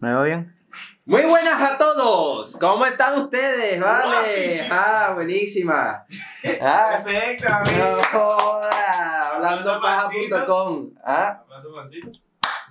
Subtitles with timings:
[0.00, 0.56] ¿Me va bien?
[1.04, 2.56] Muy buenas a todos.
[2.56, 3.80] ¿Cómo están ustedes?
[3.80, 4.06] Vale.
[4.06, 4.76] Guapísima.
[4.76, 6.04] Ah, buenísima.
[6.60, 8.02] Ah, Perfecto, no amigo.
[8.10, 9.30] joda.
[9.34, 10.90] Hablandopaja.com.
[11.04, 11.44] Ah.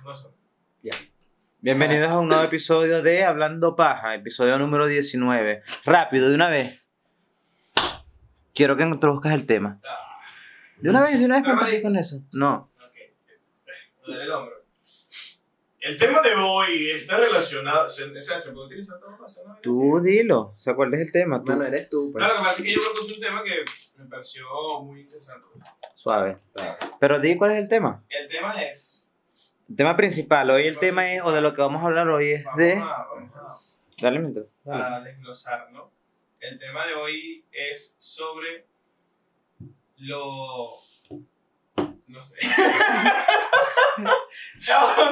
[0.04, 0.32] No son.
[1.60, 5.62] Bienvenidos a un nuevo episodio de Hablando Paja, episodio número 19.
[5.84, 6.84] Rápido, de una vez.
[8.52, 9.80] Quiero que introduzcas el tema.
[10.78, 11.20] ¿De una vez?
[11.20, 12.20] ¿De una vez empezar con eso?
[12.34, 12.68] No.
[12.84, 14.08] Ok.
[14.08, 14.51] El hombro.
[15.82, 17.88] El tema de hoy está relacionado.
[17.88, 19.42] ¿Se, o sea, ¿se puede utilizar todo eso?
[19.46, 19.56] ¿no?
[19.60, 21.38] Tú dilo, o sea, ¿cuál es el tema?
[21.40, 22.10] Tú, bueno, eres tú.
[22.12, 22.20] pues.
[22.22, 23.64] Claro, lo que pasa es que yo propuse un tema que
[23.96, 24.44] me pareció
[24.82, 25.46] muy interesante.
[25.94, 26.36] Suave.
[26.54, 26.76] Claro.
[27.00, 28.04] Pero di cuál es el tema.
[28.08, 29.12] El tema es.
[29.68, 32.32] El tema principal, hoy el tema es, o de lo que vamos a hablar hoy
[32.32, 32.72] es Vamos, de...
[32.74, 33.54] a, vamos a-
[34.00, 34.46] Dale, mientras.
[34.64, 34.84] dale.
[34.96, 35.90] a desglosar, ¿no?
[36.40, 38.66] El tema de hoy es sobre
[39.96, 40.70] lo.
[42.12, 42.36] No sé.
[43.98, 44.08] no,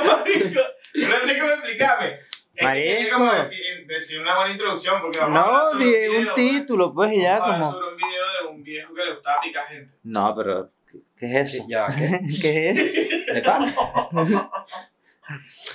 [0.04, 0.60] marico.
[0.94, 2.18] No sé cómo explicarme.
[2.60, 3.16] Marico.
[3.16, 6.92] como decir, decir una buena introducción porque vamos a hablar No, di video, un título,
[6.92, 7.72] pues, y ya Vamos a como...
[7.72, 9.94] sobre un video de un viejo que le gustaba picar gente.
[10.02, 10.70] No, pero...
[10.90, 11.64] ¿qué- ¿Qué es eso?
[11.68, 12.20] Ya, ¿qué?
[12.42, 13.34] ¿Qué es?
[13.34, 13.74] ¿De pana?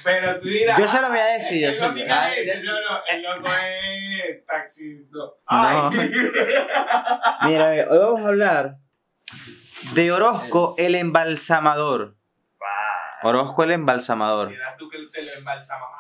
[0.03, 0.77] Pero tú dirás.
[0.77, 4.45] Yo se lo voy a decir, yo él se no No, no, el loco es
[4.45, 5.07] taxi.
[5.09, 5.33] No.
[5.45, 6.11] Ay.
[7.47, 8.75] Mira, hoy vamos a hablar
[9.93, 12.15] de Orozco el embalsamador.
[13.23, 14.49] Orozco el embalsamador.
[14.49, 15.95] Si eras tú que te lo embalsamaban.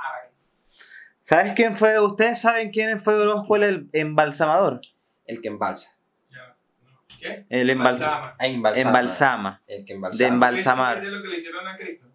[1.21, 1.99] ¿Sabes quién fue?
[1.99, 4.81] ¿Ustedes saben quién fue Orozco el embalsamador?
[5.25, 5.91] El que embalsa.
[7.19, 7.45] ¿Qué?
[7.49, 8.35] El Embalsama.
[8.39, 8.89] Ah, embalsama.
[8.89, 9.61] embalsama.
[9.65, 10.27] El que De embalsama.
[10.27, 10.99] embal- Embalsamar.
[10.99, 12.05] ¿Viste lo que le hicieron a Cristo?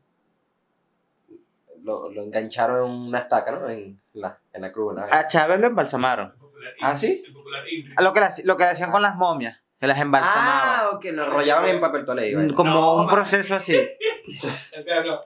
[1.83, 3.69] Lo, lo engancharon en una estaca, ¿no?
[3.69, 4.95] En la, en la cruz.
[4.95, 5.03] ¿no?
[5.11, 6.35] A Chávez lo embalsamaron.
[6.83, 7.25] ¿Ah, sí?
[7.73, 7.95] Inri.
[7.99, 10.45] Lo que, le lo que le hacían con las momias, que las embalsamaban.
[10.81, 12.35] Ah, ok, lo enrollaban en papel toalé.
[12.35, 12.55] bueno.
[12.55, 13.15] Como No, un man.
[13.15, 13.77] proceso así.
[14.79, 15.21] O sea, no.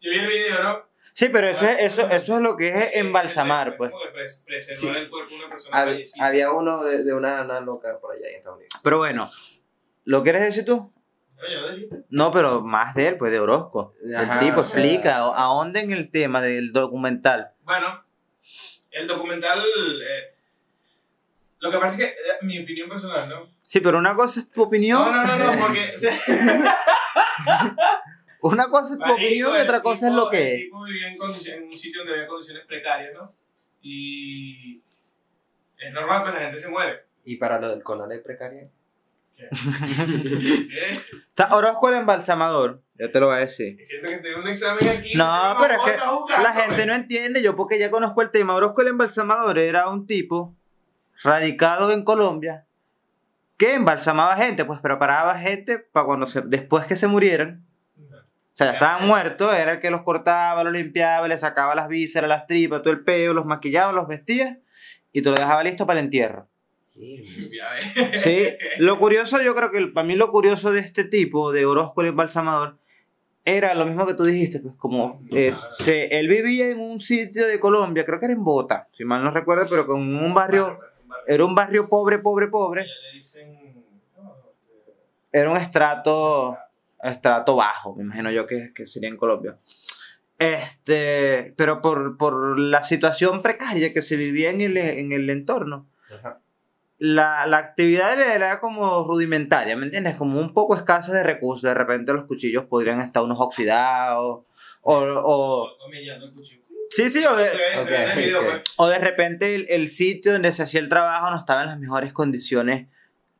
[0.00, 0.86] Yo vi el video, ¿no?
[1.12, 3.92] Sí, pero eso es, eso, eso es lo que es Eh, embalsamar, eh, pues.
[4.76, 4.86] Sí.
[4.88, 8.28] el cuerpo de una persona Hab- había uno de, de una, una loca por allá
[8.28, 8.80] en Estados Unidos.
[8.82, 9.28] Pero bueno,
[10.04, 10.92] ¿lo quieres decir tú?
[11.42, 11.96] Oye, ¿lo dijiste?
[12.10, 13.92] No, pero más de él, pues de Orozco.
[14.16, 17.50] Ajá, el tipo explica, ahonda en el tema del documental.
[17.62, 18.04] Bueno,
[18.90, 19.58] el documental.
[19.60, 20.35] eh,
[21.60, 23.48] lo que pasa es que, eh, mi opinión personal, ¿no?
[23.62, 25.80] Sí, pero una cosa es tu opinión, No, no, no, no, porque.
[28.42, 30.54] una cosa es tu Marico, opinión y el otra cosa es tipo- lo que El
[30.54, 30.64] es.
[30.64, 33.32] tipo vivía en, en un sitio donde había condiciones precarias, ¿no?
[33.82, 34.80] Y.
[35.78, 37.04] Es normal que la gente se muere.
[37.24, 38.70] Y para lo del conale precario.
[39.36, 40.92] ¿Qué?
[41.28, 43.78] Está Orozco el embalsamador, yo te lo voy a decir.
[43.84, 45.14] Siento que estoy en un examen aquí.
[45.16, 45.96] No, pero es que
[46.42, 46.86] La gente pues.
[46.86, 48.54] no entiende, yo porque ya conozco el tema.
[48.54, 50.54] Orozco el embalsamador era un tipo
[51.22, 52.64] radicado en Colombia
[53.56, 57.64] que embalsamaba gente, pues preparaba gente para cuando se, después que se murieran.
[57.98, 61.88] O sea, ya estaban muertos, era el que los cortaba, los limpiaba, le sacaba las
[61.88, 64.58] vísceras, las tripas, todo el peo, los maquillaba, los vestía
[65.12, 66.48] y te lo dejaba listo para el entierro.
[68.12, 68.48] Sí,
[68.78, 72.00] lo curioso, yo creo que el- para mí lo curioso de este tipo, de Orozco
[72.00, 72.78] el embalsamador,
[73.44, 77.46] era lo mismo que tú dijiste, pues como eh, se- él vivía en un sitio
[77.46, 80.78] de Colombia, creo que era en Bogotá, si mal no recuerdo, pero con un barrio,
[81.26, 83.84] era un barrio pobre, pobre, pobre, Ya le dicen.
[84.16, 84.34] no,
[85.32, 86.56] era un estrato,
[87.02, 89.56] estrato bajo, me imagino yo que, que sería en Colombia.
[90.38, 95.86] Este, pero por, por la situación precaria que se vivía en el, en el entorno,
[96.14, 96.40] Ajá.
[96.98, 100.14] la, la actividad era como rudimentaria, ¿me entiendes?
[100.16, 101.62] Como un poco escasa de recursos.
[101.62, 104.44] De repente los cuchillos podrían estar unos oxidados.
[104.82, 106.60] O, o Humillando el cuchillo.
[106.90, 108.50] Sí, sí, o de, Se ve, se ve en el video, Ok, ok.
[108.52, 108.62] pues.
[108.76, 111.78] o de repente el, el sitio donde se hacía el trabajo no estaba en las
[111.78, 112.86] mejores condiciones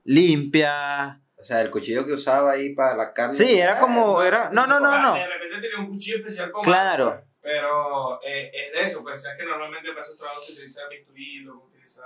[0.05, 1.17] limpias.
[1.39, 3.35] O sea, el cuchillo que usaba ahí para la carne.
[3.35, 5.15] Sí, era como, era, no, no, no, no.
[5.15, 7.23] De repente tenía un cuchillo especial para Claro.
[7.43, 11.41] Pero eh, es de eso, pues sabes que normalmente para esos trabajos se utiliza bisturí,
[11.41, 12.01] luego utiliza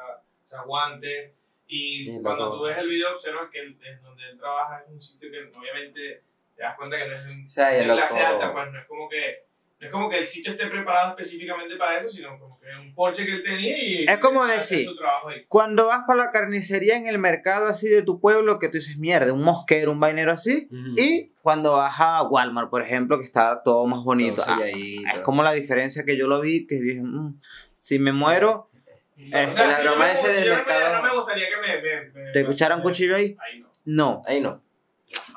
[0.45, 1.33] o sea, guantes.
[1.67, 4.91] Y Sí, cuando tú ves el video, observas que el, en donde él trabaja es
[4.91, 6.23] un sitio que obviamente
[6.57, 8.87] te das cuenta que no es un- O sea, el clase alta, pues no es
[8.87, 9.47] como que.
[9.81, 12.95] No es como que el sitio esté preparado específicamente para eso, sino como que un
[12.95, 14.05] porche que él tenía y.
[14.07, 15.45] Es como decir- su trabajo ahí.
[15.49, 18.99] Cuando vas para la carnicería en el mercado así de tu pueblo, que tú dices,
[18.99, 20.69] mierda, un mosquero, un vainero así.
[20.71, 20.95] Ujú.
[21.01, 24.43] Y cuando vas a Walmart, por ejemplo, que está todo más bonito.
[24.45, 27.41] Todo Ah, es como la diferencia que yo lo vi, que dije, "Mm,
[27.79, 28.69] si me muero,
[29.17, 31.47] No, o sea, la si broma me- ese si del me- mercado- No me gustaría
[31.49, 31.83] que me.
[31.83, 33.37] me, me ¿te escucharan cuchillo ahí?
[33.41, 33.69] Ahí no.
[33.85, 34.23] No.
[34.27, 34.63] Ahí no.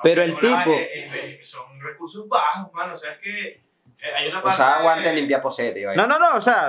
[0.02, 2.94] Pero el Aunque, tipo- eh, eh, eh, son recursos bajos, mano.
[2.94, 3.62] O sea, es que
[4.16, 4.54] hay una parte.
[4.56, 5.80] Usaba guantes limpia posete.
[5.80, 6.06] y vaina.
[6.06, 6.68] No, no, no, o sea,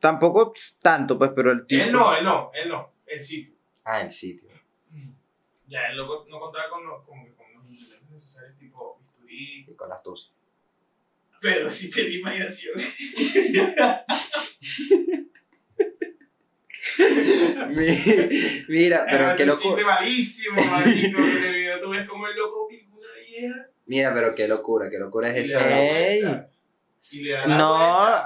[0.00, 0.52] tampoco
[0.82, 1.82] tanto, pues, pero el tipo.
[1.84, 2.92] Él no, él no, él no.
[3.06, 3.54] El sitio.
[3.84, 4.48] Ah, el sitio.
[5.66, 9.66] Ya él no, no contaba con los, que con los implementos necesarios, tipo bisturí.
[9.68, 10.32] Y con las tusas.
[11.40, 12.74] pero sí tenía imaginación.
[17.70, 19.68] Mi- Mira, pero Era qué un locura.
[19.76, 21.18] chiste malísimo, marico.
[21.18, 24.88] En el video tú ves como el loco pica una vieja Mira, pero qué locura,
[24.90, 25.58] qué locura es y eso.
[27.48, 27.76] No,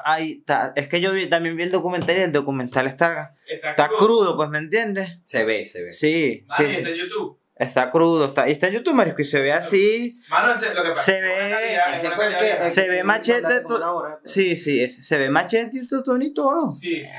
[0.05, 0.73] ahí está.
[0.77, 4.37] Es que yo vi- también vi el documental y el documental está, Está, está crudo,
[4.37, 5.19] pues, ¿me entiendes?
[5.25, 5.91] Se ve, se ve.
[5.91, 7.39] Sí, Mano, sí, está en YouTube.
[7.57, 10.17] Está crudo, está, y está en YouTube, marisco, y se ve así.
[10.29, 12.71] Mano, ese- lo que pasa Se ve- Ese fue el que.
[12.71, 14.21] Se ve machete hora.
[14.23, 16.71] Sí, sí, es- se ve machete y todo y todo.
[16.71, 17.13] Sí, sí.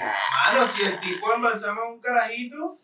[0.46, 2.80] Mano, si el tipo embalsama un carajito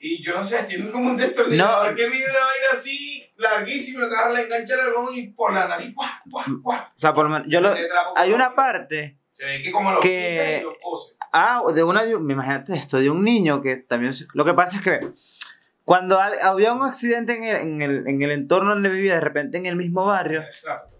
[0.00, 1.96] y yo no sé, tiene como un destornillador No.
[1.96, 5.94] que mide una vaina así larguísima, agarra, le engancha el albón y por la nariz,
[5.94, 6.78] guau, guau, guau.
[6.80, 7.74] O sea, por lo menos, yo lo,
[8.16, 11.16] hay una la- parte, Se ve que como lo que- y lo cose.
[11.32, 14.78] ah, de una, de me imagínate esto, de un niño que también, lo que pasa
[14.78, 15.00] es que
[15.84, 19.20] cuando al- había un accidente en el, en, el, en el entorno donde vivía, de
[19.20, 20.42] repente en el mismo barrio,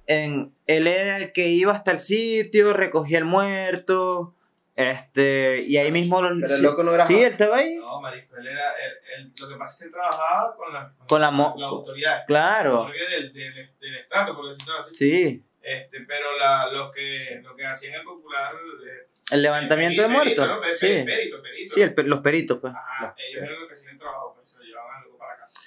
[0.07, 4.35] en, él era el que iba hasta el sitio, recogía el muerto,
[4.77, 7.77] este, y ahí mismo lo, Pero el sí, loco no era sí, él estaba ahí,
[7.77, 10.93] No, marico, él era, él, él- lo que pasa es que él trabajaba con la,
[11.09, 12.25] Con la mo- la autoridad.
[12.27, 14.95] claro, Porque del, del, del estrato, por decirlo así.
[14.95, 18.55] sí, Este, pero la, lo, que, lo que hacían el popular...
[18.55, 20.77] eh, el levantamiento de perito, muertos, ¿no?
[20.77, 21.75] Sí, pe- Perito, perito.
[21.75, 22.73] sí, el los peritos, pues.
[22.75, 25.61] Ajá, ellos eran los que hacían el trabajo, pues se lo llevaban luego para casa.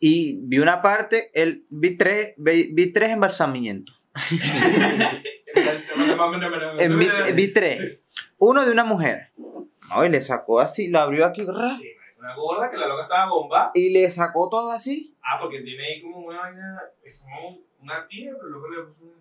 [0.00, 3.94] Y vi una parte, el, vi, tres, vi, vi tres embalsamientos.
[6.78, 7.97] En vi, vi tres.
[8.38, 9.32] Uno de una mujer.
[9.36, 13.02] No, y le sacó así, lo abrió aquí ra, Sí, una gorda que la loca
[13.04, 13.70] estaba bomba.
[13.74, 15.16] y le sacó todo así.
[15.22, 18.82] Ah, porque tiene ahí como una vaina, es como una tía, pero el loco le
[18.82, 19.14] puso una,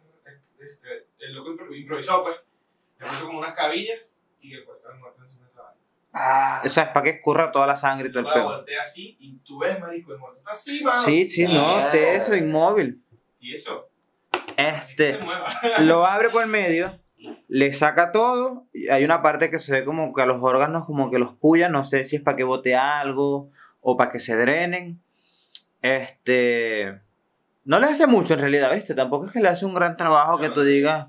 [0.59, 2.35] este, el loco impro- improvisó pues,
[2.99, 3.99] le puso como unas cabillas
[4.41, 5.79] y el cuerpo muerto encima de esa vaina.
[6.13, 8.45] Ah, O sea, es para que escurra toda la sangre y todo el La pelo.
[8.45, 10.99] voltea así y tú ves, marico, el muerto está así, mano.
[10.99, 11.81] Sí, sí, no, Ah.
[11.81, 13.01] sé eso, inmóvil.
[13.39, 13.89] Y eso,
[14.57, 15.19] Este,
[15.79, 16.99] lo abre por el medio,
[17.47, 18.65] le saca todo.
[18.73, 21.33] Y hay una parte que se ve como que a los órganos, como que los
[21.35, 21.69] puya.
[21.69, 23.49] No sé si es para que bote algo
[23.81, 24.99] o para que se drenen.
[25.81, 26.99] Este.
[27.65, 28.93] No le hace mucho en realidad, ¿viste?
[28.95, 31.07] Tampoco es que le hace un gran trabajo que tú digas.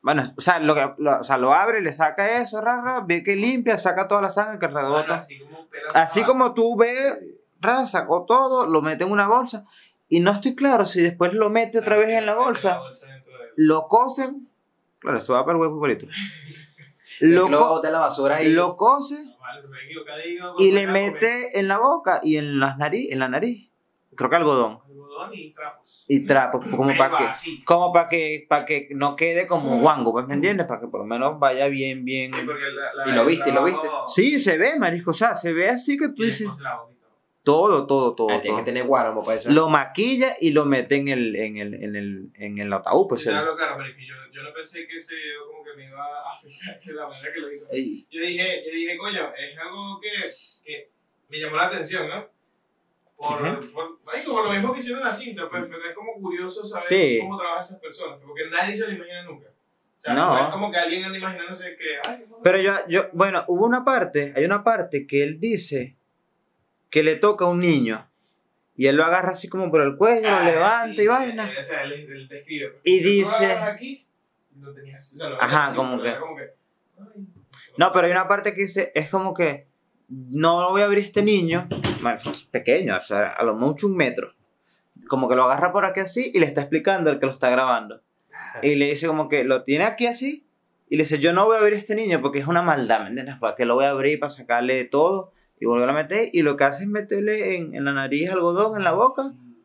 [0.00, 3.00] Bueno, o sea, lo, que- lo- o sea, lo abre, le saca eso, ra, ra,
[3.00, 5.16] ve que limpia, saca toda la sangre que rebota.
[5.16, 7.18] así como Así como tú ves,
[7.60, 9.64] ra, sacó todo, lo mete en una bolsa.
[10.08, 12.78] Y no estoy claro si después lo mete otra vez en la bolsa
[13.56, 14.47] lo cosen,
[14.98, 16.06] claro, se va para el huevo igualito.
[17.20, 18.52] lo co- la basura ahí.
[18.52, 19.16] lo cose
[20.58, 23.70] y le mete en la boca y en, las nariz, en la nariz.
[24.14, 24.80] Creo que algodón.
[24.84, 26.04] Algodón y trapos.
[26.08, 27.64] Y trapo, como para que, así.
[27.64, 30.66] como para que, para que no quede como guango, pues, ¿me entiendes?
[30.66, 32.32] Para que por lo menos vaya bien, bien.
[32.32, 33.86] Sí, porque la- la- ¿Y lo viste, y lo viste?
[34.06, 36.92] Sí, se ve, marisco, o sea, se ve así que tú dices la boca
[37.52, 37.86] todo.
[37.86, 38.28] todo, todo.
[38.30, 39.50] Ah, tienes que tener guáramo para eso.
[39.50, 43.26] Lo maquilla y lo mete en el, en el, en el, en el ataúd, pues.
[43.26, 45.74] El- hablo claro, pero es que yo, yo no pensé que ese video como que
[45.76, 47.64] me iba a afectar de la manera que lo hizo.
[47.72, 50.08] Ey, Yo dije, yo dije, coño, es algo que,
[50.64, 50.90] que
[51.28, 52.26] me llamó la atención, ¿no?
[53.16, 53.72] Por, Ujú.
[53.72, 57.18] por, ay, como lo mismo que hicieron la cinta, pues es como curioso saber Sí.
[57.20, 59.48] cómo trabajan esas personas, porque nadie se lo imagina nunca.
[59.48, 60.34] O sea, No.
[60.36, 63.66] no es como que alguien anda imaginándose que, ay, no, Pero yo, yo, bueno, hubo
[63.66, 65.96] una parte, hay una parte que él dice
[66.90, 68.06] que le toca a un niño
[68.76, 71.50] y él lo agarra así como por el cuello, Ah, lo levanta sí, y vaina.
[71.58, 72.78] O sea, él, él describe.
[72.84, 74.06] Y dice- aquí,
[74.74, 76.36] tenías, o sea, Ajá, como que- como
[77.76, 79.66] No, pero hay una parte que dice, es como que
[80.08, 81.68] no voy a abrir este niño,
[82.50, 84.32] pequeño, o sea, a lo mucho un metro.
[85.08, 87.50] Como que lo agarra por aquí así y le está explicando al que lo está
[87.50, 88.00] grabando.
[88.62, 90.46] Y le dice como que lo tiene aquí así
[90.88, 93.08] y le dice, yo no voy a abrir este niño porque es una maldad, ¿me
[93.08, 93.36] entiendes?
[93.40, 94.18] ¿Para qué lo voy a abrir?
[94.20, 96.28] Para sacarle todo y volver a meter.
[96.32, 99.22] Y lo que hace es meterle en, en la nariz algodón, en la boca.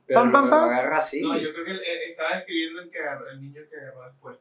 [0.07, 0.63] pero Pam, lo, pam, lo pam.
[0.69, 1.21] agarra así.
[1.21, 4.05] No, yo creo que él, él estaba describiendo el, que agarró, el niño que agarró
[4.05, 4.37] después.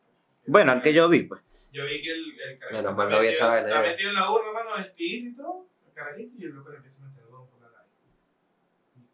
[0.46, 1.40] Bueno, el que yo vi, pues.
[1.72, 4.14] Yo vi que el, el carajito Menos mal no vi esa vaina, Está metido en
[4.16, 7.22] la urna, mano, vestido y todo, el carajito, y el loco le empieza a meter
[7.24, 7.90] algodón por la nariz.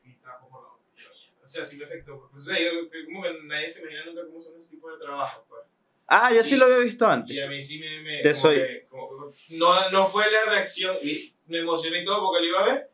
[0.04, 0.82] Y trapo por la boca.
[0.96, 1.08] Y yo.
[1.42, 2.18] O sea, sí me afectó.
[2.32, 2.44] pues.
[2.44, 4.98] O sea, yo que como que nadie se imagina nunca cómo son ese tipo de
[4.98, 5.62] trabajos, pues.
[6.08, 7.36] Ah, yo sí lo había visto antes.
[7.36, 8.00] Y a mí sí me...
[8.00, 12.04] me Te como soy- que- como- no, no fue la reacción, y me emocioné y
[12.04, 12.90] todo porque lo iba a ver,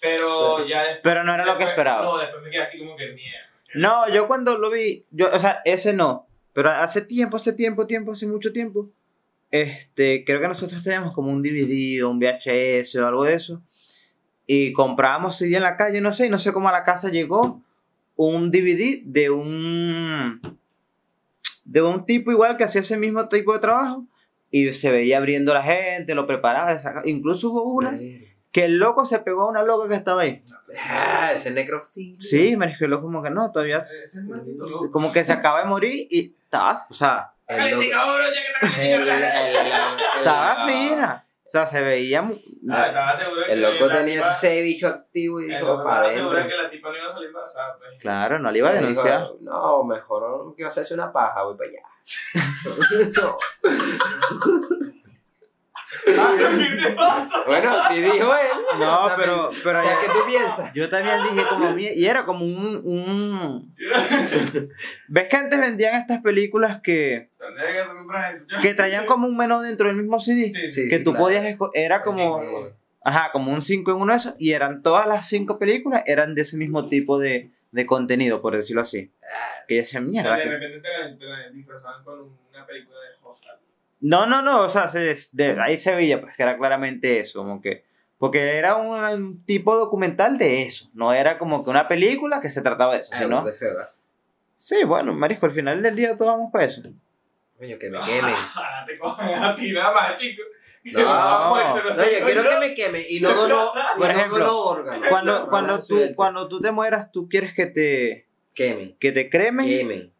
[0.00, 1.00] pero ya después...
[1.02, 2.04] Pero no era lo que después- esperaba.
[2.04, 3.38] No, después me quedé así como que mierda.
[3.74, 7.86] No, yo cuando lo vi, yo, o sea, ese no, pero hace tiempo, hace tiempo,
[7.86, 8.88] tiempo, hace mucho tiempo,
[9.50, 13.60] este, creo que nosotros teníamos como un DVD o un VHS o algo de eso,
[14.46, 17.10] y comprábamos CD en la calle, no sé, y no sé cómo a la casa
[17.10, 17.62] llegó
[18.16, 20.40] un DVD de un,
[21.64, 24.04] de un tipo igual que hacía ese mismo tipo de trabajo,
[24.56, 27.90] y se veía abriendo la gente, lo preparaba, le sacaba- incluso hubo una
[28.52, 30.42] que el loco se pegó a una loca que estaba ahí.
[30.88, 32.16] Ah, ese necrofilia.
[32.20, 33.78] Sí, me dijo el loco como que no, todavía.
[33.78, 34.90] Ese es el maldito loco.
[34.92, 37.82] Como que se acaba de morir y estaba, o sea, El loco-
[38.80, 39.72] el- el- el-
[40.18, 41.23] estaba fina.
[41.46, 42.22] O sea, se veía.
[42.22, 42.34] mu-
[42.70, 46.06] Ah, estaba seguro El loco tenía tipa- ese bicho activo y el dijo, loco para
[46.08, 46.56] estaba seguro adentro.
[46.56, 47.76] que la tipa no iba a salir embarazada.
[47.78, 47.90] pues.
[48.00, 49.28] Claro, no le iba a dijo, denunciar.
[49.40, 51.82] no, mejor que hacerse una paja, voy para allá.
[53.22, 53.36] No.
[56.18, 57.42] Ah, ¿Qué te pasa?
[57.46, 58.78] Bueno, sí dijo él.
[58.78, 60.72] No, O sea, pero, pero ya- ¿qué tú piensas?
[60.74, 63.74] yo también dije como mía, y era como un, un...
[65.08, 67.62] ¿Ves que antes vendían estas películas que, ¿Dónde
[68.30, 70.50] es que que traían como un menú dentro del mismo CD?
[70.50, 71.24] Sí, Sí, que sí, tú claro.
[71.26, 72.40] podías esco- era como,
[73.02, 76.34] ajá, como un 5 en uno de esos, y eran todas las cinco películas, eran
[76.34, 79.10] de ese mismo tipo de, de contenido, por decirlo así.
[79.68, 80.36] Que yo decía, O sea, mierda.
[80.36, 83.14] de que- repente te la, te la disfrazaban con una película de.
[84.06, 87.18] No, no, no, o sea, se des- de, ahí se veía pues, que era claramente
[87.20, 87.84] eso, como que...
[88.18, 92.50] Porque era un, un tipo documental de eso, no era como que una película que
[92.50, 93.44] se trataba de eso, Ah, sino...
[93.44, 93.88] de feo, ¿verdad?
[94.56, 96.82] Sí, bueno, marisco, al final del día todos vamos para eso.
[97.58, 98.34] Coño, que me quemen.
[98.86, 100.42] Te cogen a ti nada más, chico.
[100.84, 104.58] No, no, No, yo quiero que me queme y no dono, Por no ejemplo, dono
[104.60, 105.08] órganos.
[105.08, 109.66] Cuando, cuando, tú, cuando tú te mueras, tú quieres que te, Quemen, que te cremen,
[109.66, 110.12] quemen.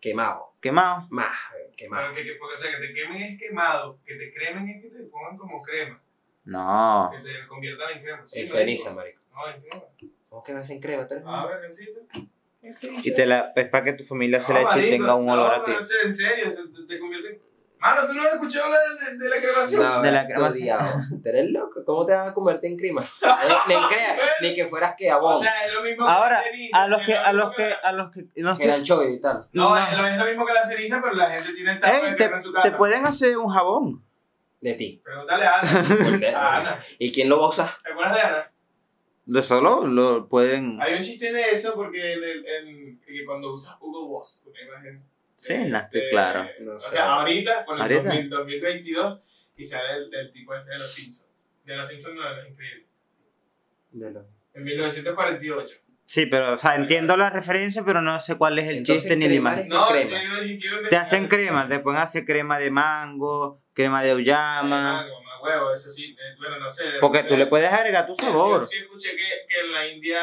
[0.00, 0.54] Quemado.
[0.60, 1.06] quemado.
[1.10, 1.28] Más,
[1.76, 2.02] quemado.
[2.12, 4.82] Pero que, que- porque, o sea, que te quemen es quemado, que te cremen es
[4.82, 6.02] que te pongan como crema,
[6.44, 7.10] No.
[7.12, 8.22] que te conviertan en crema.
[8.28, 8.50] Sí, En ¿no?
[8.50, 9.20] ceniza, marico.
[9.32, 9.84] No, en crema.
[10.28, 11.06] ¿Cómo que vas en crema?
[11.06, 12.00] ¿Tú eres A ver, Rencito.
[13.02, 15.14] Y te la, es para que tu familia se No, la eche y marico, tenga
[15.16, 15.72] un olor no, a ti.
[15.72, 17.42] pero en serio, se te, te convierte en...
[17.84, 19.82] Mano, ¿tú no has escuchado la de, la cremación?
[19.82, 21.84] No, De la de crema- ¿Tú eres loco?
[21.84, 23.02] ¿Cómo te vas a convertir en crema?
[23.68, 25.42] Ni, en crea, ni que fueras que O abón.
[25.42, 26.82] sea, es lo mismo Ahora, que la ceniza.
[26.82, 29.48] a los que, a los que, a los que, no sé, eran y tal.
[29.52, 29.76] No, no.
[29.76, 32.16] Es, lo, es lo mismo que la ceniza, pero la gente tiene el Ey, de
[32.16, 32.76] te, en su te casa.
[32.78, 34.02] pueden hacer un jabón.
[34.62, 35.02] De ti.
[35.04, 35.70] Pregúntale a Ana.
[36.10, 36.28] ¿Por qué?
[36.28, 36.82] A Ana.
[36.98, 37.70] ¿Y quién lo goza?
[37.84, 38.50] ¿Te acuerdas de Ana?
[39.26, 40.80] De solo lo pueden.
[40.80, 44.60] Hay un chiste de eso porque en el, en, que cuando usas Google Boss, una
[44.62, 45.04] imagen.
[45.36, 46.48] Sí, no estoy de- claro.
[46.60, 46.90] No o sé.
[46.92, 48.02] sea, ahorita, con el ¿Ahorita?
[48.04, 49.20] 2000, 2022,
[49.56, 51.28] y sale el, el tipo este de los Simpsons.
[51.64, 52.86] De los Simpsons no, de los increíbles.
[53.92, 55.76] De lo- En 1948.
[56.06, 59.16] Sí, pero, o sea, entiendo la referencia, pero no sé cuál es el Entonces, chiste
[59.16, 59.68] ni la imagen.
[59.70, 60.18] No, crema.
[60.90, 64.14] Te hacen crema, te pueden hacer crema de mango, crema de.
[64.14, 65.06] Mango, más
[65.44, 66.16] huevo, eso sí.
[66.18, 66.84] eh, bueno, no sé.
[66.84, 68.66] de Porque repente- tú le puedes agregar tu Yo sabor.
[68.66, 69.16] sí escuché que,
[69.48, 70.20] que en la India.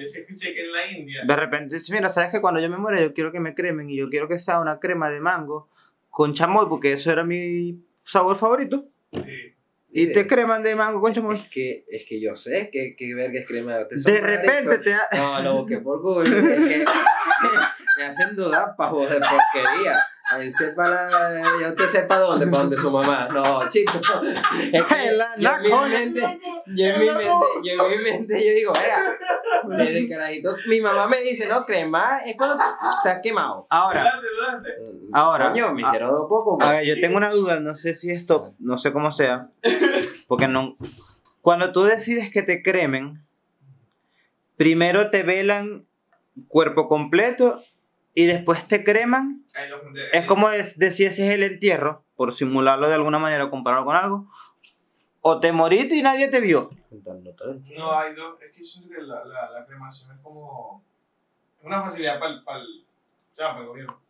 [0.00, 1.22] Yo sí escuché que en la India.
[1.24, 3.90] De repente, dices, mira, sabes que cuando yo me muera, yo quiero que me cremen
[3.90, 5.68] y yo quiero que sea una crema de mango
[6.10, 8.84] con chamoy, porque eso era mi sabor favorito.
[9.12, 9.54] Sí.
[9.94, 11.36] Y te creman de mango con chamoy.
[11.36, 13.74] Es que, es que yo sé que, que verga es crema.
[13.96, 16.30] Son De repente te ha- No, lo busqué por Google.
[16.38, 16.44] Es
[16.78, 16.84] que
[17.98, 19.96] me hacen dudar, pavos de porquería.
[20.32, 21.58] Ahí sepa la.
[21.60, 23.28] Ya usted sepa dónde, para donde su mamá.
[23.32, 24.00] No, chicos.
[24.72, 27.26] Es que En la yo en mi mente, yo en mi mente,
[27.64, 32.20] yo en mi mente, yo digo, venga, desde carajito, mi mamá me dice, no, crema
[32.24, 32.62] es cuando
[32.96, 33.66] estás quemado.
[33.68, 34.10] Ahora.
[35.12, 36.58] Ahora, Coño, me hicieron un poco.
[36.62, 39.48] a ver, yo tengo una duda, no sé si esto, no sé cómo sea,
[40.26, 40.76] porque no...
[41.40, 43.26] Cuando tú decides que te cremen,
[44.56, 45.86] primero te velan
[46.48, 47.62] cuerpo completo
[48.14, 49.44] y después te creman.
[50.12, 54.30] Es como decir ese es el entierro, por simularlo de alguna manera, compararlo con algo.
[55.20, 56.70] O te moriste y nadie te vio.
[57.76, 58.40] No, hay dos.
[58.42, 60.82] Es que yo siento que la, la, la cremación es como.
[61.60, 62.42] Es una facilidad para el.
[62.44, 62.84] Para el,
[63.38, 64.00] ya, para el gobierno.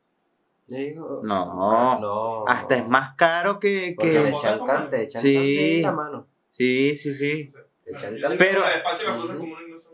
[1.22, 1.98] No.
[2.00, 2.44] no.
[2.48, 3.94] Hasta es más caro que...
[3.98, 4.10] Que...
[4.10, 5.76] te echan can- te echan Sí.
[5.76, 6.26] en la mano.
[6.50, 7.52] Sí, sí, sí.
[7.84, 9.92] Te echan Pero- que el espacio y las fosas comunes no son.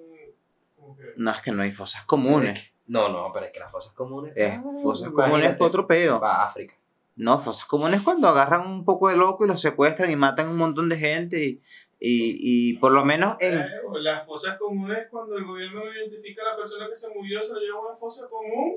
[0.76, 1.02] Como que.
[1.16, 2.72] No, es que no hay fosas comunes.
[2.88, 4.32] No, no, pero es que las fosas comunes.
[4.36, 6.18] Es ah, fosas comunes es otro peo.
[6.20, 6.74] Va a África.
[7.16, 10.56] No, fosas comunes cuando agarran un poco de loco y los secuestran y matan un
[10.56, 11.62] montón de gente y,
[12.00, 13.58] y, y por lo menos en...
[13.58, 13.66] Eh,
[14.00, 17.58] las fosas comunes, cuando el gobierno identifica a la persona que se murió, se lo
[17.60, 18.76] lleva a una fosa común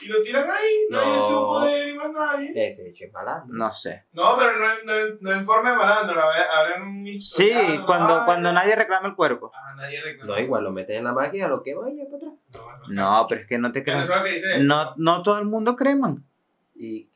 [0.00, 0.86] y lo tiran ahí.
[0.90, 1.28] Nadie No.
[1.28, 2.52] supo de él y más nadie.
[2.54, 3.54] Este hecho es malandro.
[3.54, 4.04] No sé.
[4.12, 7.50] No, pero no, no, no en forma de malandro, abren un Sí,
[7.84, 8.52] cuando, cuando vaina.
[8.52, 9.50] nadie reclama el cuerpo.
[9.54, 10.32] Ah, nadie reclama.
[10.34, 12.27] No, igual lo meten en la máquina, lo queman y ya para atrás.
[12.54, 12.88] No,
[13.20, 14.04] No, pero es que no te Pero creas.
[14.04, 14.64] eso es lo que dice.
[14.64, 16.24] No, no todo el mundo creman.
[16.74, 17.08] Y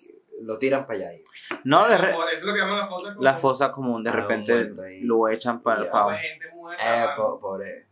[0.43, 1.09] lo tiran para allá.
[1.11, 1.25] ahí.
[1.65, 3.25] No, de re- Eso es lo que llaman la fosa común.
[3.25, 4.73] la fosa común, de Ah, repente
[5.03, 5.81] lo echan para...
[5.81, 7.87] Muerta, Eh, po- pobre.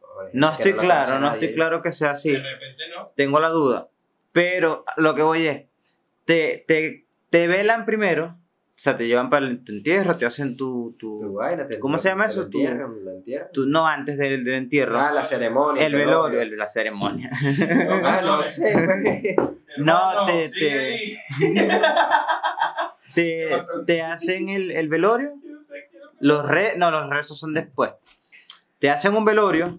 [0.00, 2.32] pobre No estoy claro, no estoy claro que sea así.
[2.32, 3.12] De repente no.
[3.14, 3.88] Tengo la duda.
[4.32, 5.64] Pero lo que voy es,
[6.24, 8.36] te, te, te velan primero,
[8.80, 10.96] o sea, te llevan para el tu entierro, te hacen tu...
[10.98, 12.40] Tu tu, vaina, te- ¿Cómo se llama te eso?
[12.44, 13.52] Lo Tu- lo entierran.
[13.52, 14.98] tu- no, antes del, del entierro.
[14.98, 15.84] Ah, la ceremonia.
[15.84, 17.30] el velorio, el- la ceremonia.
[18.02, 19.36] Ah, no sé, güey.
[19.76, 21.14] No, te- sigue te- ahí.
[23.14, 23.48] te,
[23.86, 27.90] te hacen el, el velorio Yo sé, quiero Los re, no, los rezos son después.
[28.78, 29.78] Te hacen un velorio,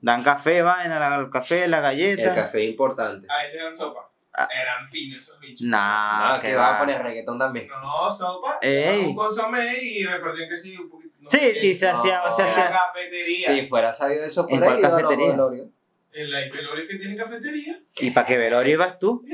[0.00, 2.30] dan café, vaina, el café, la galleta.
[2.30, 3.26] El café es importante.
[3.30, 4.08] A veces dan sopa.
[4.34, 4.48] Ah.
[4.50, 5.66] Eran finos esos bichos.
[5.66, 7.68] Nah, Ah, que que va a poner reggaetón también.
[7.68, 8.58] No, sopa.
[8.62, 9.04] Ey.
[9.06, 11.14] Un consomé y repartían que sí un poquito.
[11.20, 12.70] no Sí, sé, sí, se No, hacía, se En hacía.
[12.70, 13.46] cafetería.
[13.48, 15.30] Si fuera sabido eso, ¿En fuera cuál ido a los cafetería?
[15.32, 15.66] velorios.
[16.14, 17.80] En la Velorio que tiene cafetería.
[18.00, 19.24] ¿Y para qué velorio ibas tú?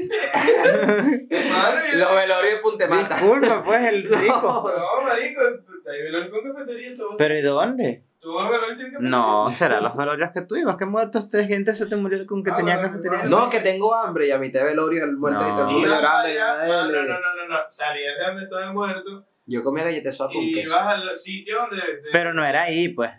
[1.97, 3.15] Los velorios de Puntemata.
[3.17, 4.73] Disculpa, pues, el rico.
[4.77, 5.41] No, marico,
[5.91, 6.97] hay velorios con cafetería.
[6.97, 8.05] Todo, ¿Pero y dónde?
[8.33, 9.09] Todos los tienen cafetería.
[9.11, 12.43] No, será los velorios que tú ibas, que muertos tres gente se te murió con
[12.45, 13.25] que Ah, tenía cafetería.
[13.25, 15.71] No, que tengo hambre y a mitad de velorio el muerto y todo el No.
[15.71, 16.29] Y mundo llorando.
[16.31, 17.57] y no, no, no, no, no, no.
[17.69, 20.75] Salías de donde estaba el muerto Yo comía galletas con y queso.
[20.75, 21.77] ibas al sitio donde.
[21.77, 23.11] de- Pero no era ahí, pues.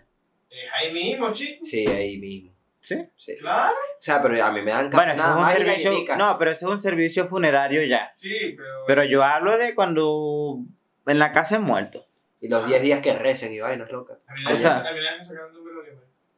[0.48, 1.64] Es ahí mismo, chico.
[1.64, 2.52] Sí, ahí mismo.
[2.82, 2.96] ¿Sí?
[3.14, 3.36] Sí.
[3.38, 3.72] Claro.
[3.74, 4.90] O sea, pero a mí me dan.
[4.90, 5.90] Bueno, eso es un y servicio.
[5.90, 6.16] galletica.
[6.16, 8.10] No, pero eso es un servicio funerario ya.
[8.14, 8.68] Sí, pero.
[8.86, 10.60] Pero yo hablo de cuando
[11.06, 12.06] en la casa es muerto.
[12.40, 14.18] Y los 10 días que recen y vainas locas.
[14.26, 14.84] A mí o sea-.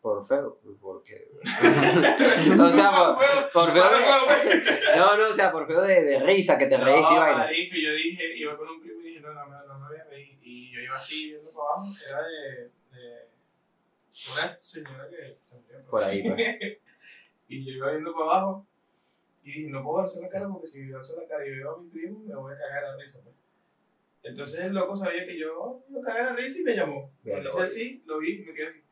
[0.01, 0.59] Por feo.
[0.81, 1.29] Porque.
[2.59, 4.63] o sea, por, por feo de.
[4.97, 7.39] No, no, o sea, por feo de, de risa que te reíste y No, vaina.
[7.39, 9.99] marico, yo dije, iba con un primo y dije, no, no, no, no me voy
[9.99, 10.37] a reír.
[10.43, 13.29] Y yo iba así viendo para abajo, era de, de
[14.33, 15.85] una señora que murió.
[15.89, 16.39] Por ahí, pues.
[17.49, 18.67] y yo iba viendo para abajo
[19.45, 21.79] y dije, no puedo hacer la cara porque si alzo la cara y veo a
[21.81, 23.21] mi primo, me voy a cagar de la risa.
[23.23, 23.37] pues.
[24.25, 27.11] Entonces el loco sabía que yo me cagué de la risa y me llamó.
[27.23, 27.63] Bien, oye.
[27.65, 28.83] así, lo vi y me quedé así.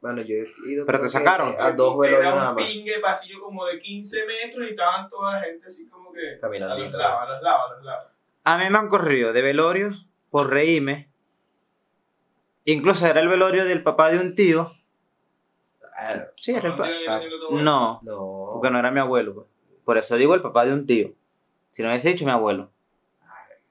[0.00, 0.86] Bueno, yo he ido.
[0.86, 1.54] Pero te sacaron.
[1.58, 2.64] A dos velorios Era nada un más.
[2.66, 6.48] pingue pasillo como de 15 metros y estaban toda la gente así como que a
[6.48, 8.12] los lados, a los lados, a los lados.
[8.44, 9.90] A mí me han corrido de velorio
[10.30, 11.08] por reírme.
[12.64, 14.72] Incluso era el velorio del papá de un tío.
[15.96, 17.20] Ah, Sí, era el ¿No papá.
[17.50, 18.50] No, No.
[18.52, 19.34] porque no era mi abuelo.
[19.34, 19.46] pues.
[19.84, 21.12] Por eso digo el papá de un tío.
[21.72, 22.70] Si no hubiese dicho mi abuelo.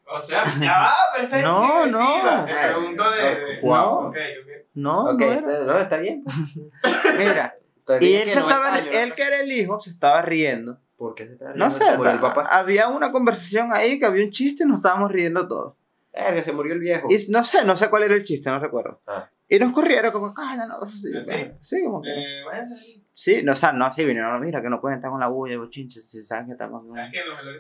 [0.10, 2.46] O sea, ya va, pero esta No, no.
[2.46, 3.24] Te pregunto de.
[3.24, 4.08] de- Wow.
[4.08, 4.68] Ok, ok.
[4.76, 5.52] No, Ok, no era.
[5.52, 6.24] está- no, está bien.
[6.24, 6.36] pues.
[7.18, 7.56] Mira,
[8.02, 9.16] y él que se 90 estaba, años, él ¿no?
[9.16, 10.80] que era el hijo, se estaba riendo.
[10.98, 12.48] ¿Por qué se está No sé, murió el ta- papá.
[12.52, 15.76] había una conversación ahí que había un chiste y nos estábamos riendo todos.
[16.12, 17.08] Verga, se murió el viejo.
[17.12, 19.02] Y no sé, no sé cuál era el chiste, no recuerdo.
[19.06, 19.30] Ah.
[19.48, 21.52] Y nos corrieron como, ah, no, no, sí, ¿Sí?
[21.62, 22.10] sí, como que.
[22.10, 23.04] Eh, váyanse ahí.
[23.14, 25.28] Sí, no, o sea, no así vinieron, no, mira, que no pueden estar con la
[25.28, 27.12] bulla y bochinches, si saben que estamos en un- en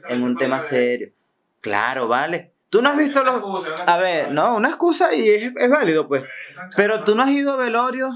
[0.02, 1.12] también un tema ponen- serio.
[1.62, 2.54] Claro, vale.
[2.70, 3.66] Tú no has visto los...
[3.86, 6.24] A ver, no, una excusa y es, es válido, pues.
[6.76, 8.14] Pero tú no has ido a velorios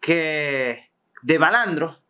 [0.00, 0.90] que...
[1.22, 2.00] de malandro.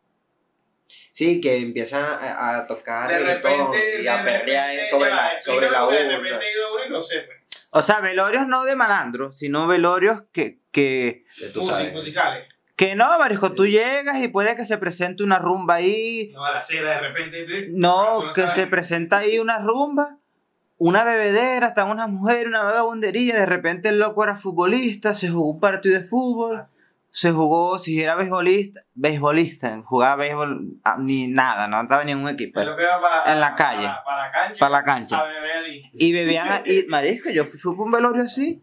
[1.12, 4.02] Sí, que empiezan a, a tocar De repente.
[4.02, 6.16] y a perrear sobre ya la, va, sobre la porque De urna.
[6.18, 7.38] repente he ido a uno y no sé, pues.
[7.70, 10.58] O sea, velorios no de malandro, sino velorios que...
[10.70, 11.92] que Que tú Music- sabes.
[11.92, 12.48] musicales.
[12.78, 16.30] Que no, marisco, tú llegas y puede que se presente una rumba ahí.
[16.32, 17.66] No, a la cera de repente.
[17.72, 18.54] No, que sabes.
[18.54, 20.18] se presenta ahí una rumba,
[20.76, 23.34] una bebedera, están unas mujeres, una vagabundería.
[23.34, 26.58] De repente el loco era futbolista, se jugó un partido de fútbol.
[26.60, 26.76] Ah, sí.
[27.10, 32.18] se jugó, si era beisbolista, beisbolista, jugaba béisbol, ah, ni nada, no estaba ni en
[32.18, 33.88] un equipo, Pero para, En la calle.
[33.88, 34.60] Para, para la cancha.
[34.60, 35.18] para la cancha.
[35.18, 35.82] A beber ahí.
[35.94, 38.62] Y bebían, y marisco, yo fui, fui por un velorio así,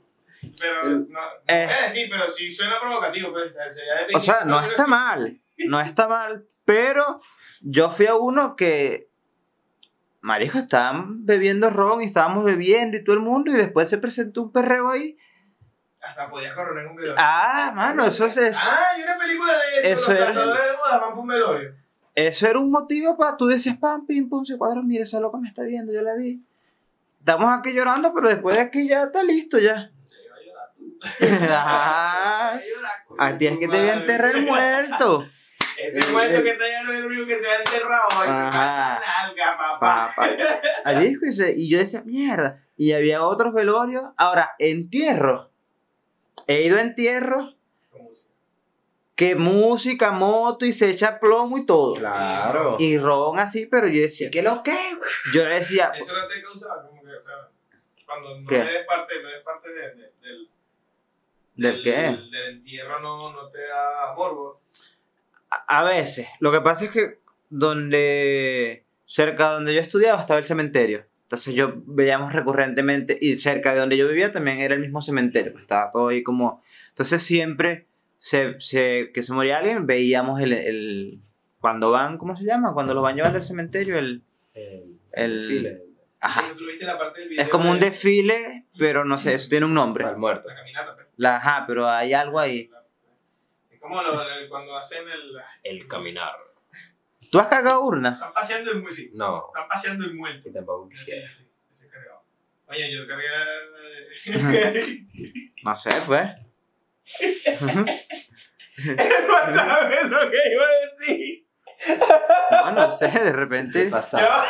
[0.59, 1.65] Pero, El- no, Eh.
[1.69, 4.89] es decir, pero si suena provocativo, pues sería de o sea, no está sí.
[4.89, 7.21] mal, no está mal, pero
[7.61, 9.09] yo fui a uno que,
[10.21, 14.41] marisco, estaban bebiendo ron y estábamos bebiendo y todo el mundo, y después se presentó
[14.43, 15.17] un perreo ahí.
[16.01, 17.15] Hasta podías coronar un velorio.
[17.17, 20.11] Ah, mano, eso es, Ah, hay una película de eso.
[20.11, 21.75] Eso los cazadores de bodas van por un velorio.
[22.13, 25.37] Eso era un motivo para tú decías, pam, pim, pum, se cuadra, mire, esa loca
[25.37, 26.41] me está viendo, yo la vi.
[27.19, 29.89] Estamos aquí llorando, pero después de aquí ya está listo ya.
[31.51, 32.59] Ah,
[33.19, 35.27] a ti es que te voy a enterrar el muerto.
[35.77, 38.07] Ese muerto que está allá no es el único que se ha enterrado.
[38.11, 39.01] Ay, Ajá.
[39.01, 40.09] nalga, papá.
[40.15, 40.29] Pa, pa.
[40.85, 41.17] Allí,
[41.57, 42.63] y yo decía, mierda.
[42.77, 44.03] Y había otros velorios.
[44.17, 45.51] Ahora, entierro.
[46.47, 47.55] He ido a entierros
[47.89, 48.29] Con música.
[49.15, 51.95] que música, moto y se echa plomo y todo.
[51.95, 52.77] Claro.
[52.79, 54.77] Y ron así, pero yo decía, ¿Y qué lo que?
[55.33, 57.33] yo decía, Eso no te causaba, como que, o sea,
[58.05, 58.57] cuando no ¿Qué?
[58.59, 60.13] eres parte, no eres parte de- de-
[61.55, 61.91] del, ¿del qué?
[61.91, 64.61] Del, del entierro no, no te da morbo.
[65.49, 66.27] A a veces.
[66.39, 71.05] Lo que pasa es que donde, cerca de donde yo estudiaba estaba el cementerio.
[71.23, 75.51] Entonces yo veíamos recurrentemente, y cerca de donde yo vivía también era el mismo cementerio.
[75.53, 76.61] pues, estaba todo ahí como...
[76.89, 77.87] Entonces siempre
[78.17, 81.19] se, se- que se moría alguien, veíamos el, el-
[81.59, 82.73] Cuando van, ¿cómo se llama?
[82.73, 84.21] Cuando los van llevando al cementerio, el...
[84.53, 85.81] El, El- file,
[86.19, 86.43] Ajá.
[86.81, 89.73] La parte del video Es como un de desfile, pero no sé, eso tiene un
[89.73, 90.05] nombre.
[90.05, 90.47] al muerto.
[90.47, 90.95] la caminata.
[91.17, 92.69] La, ajá, pero hay algo ahí.
[93.71, 95.35] Es como lo- lo- cuando hacen el...
[95.63, 96.33] El caminar.
[97.31, 98.11] ¿Tú has cargado urna?
[98.13, 99.01] Están paseando el muerto.
[99.13, 100.43] No, Están paseando el muerto.
[100.43, 101.31] que tampoco Sí, quisiera.
[101.31, 102.21] sí, ese cargado.
[102.67, 103.27] Oye, yo cargué.
[105.63, 106.29] No sé, pues.
[107.65, 111.45] no sabes lo que iba a decir.
[112.51, 113.81] No, no sé, de repente.
[113.83, 114.27] es pasado.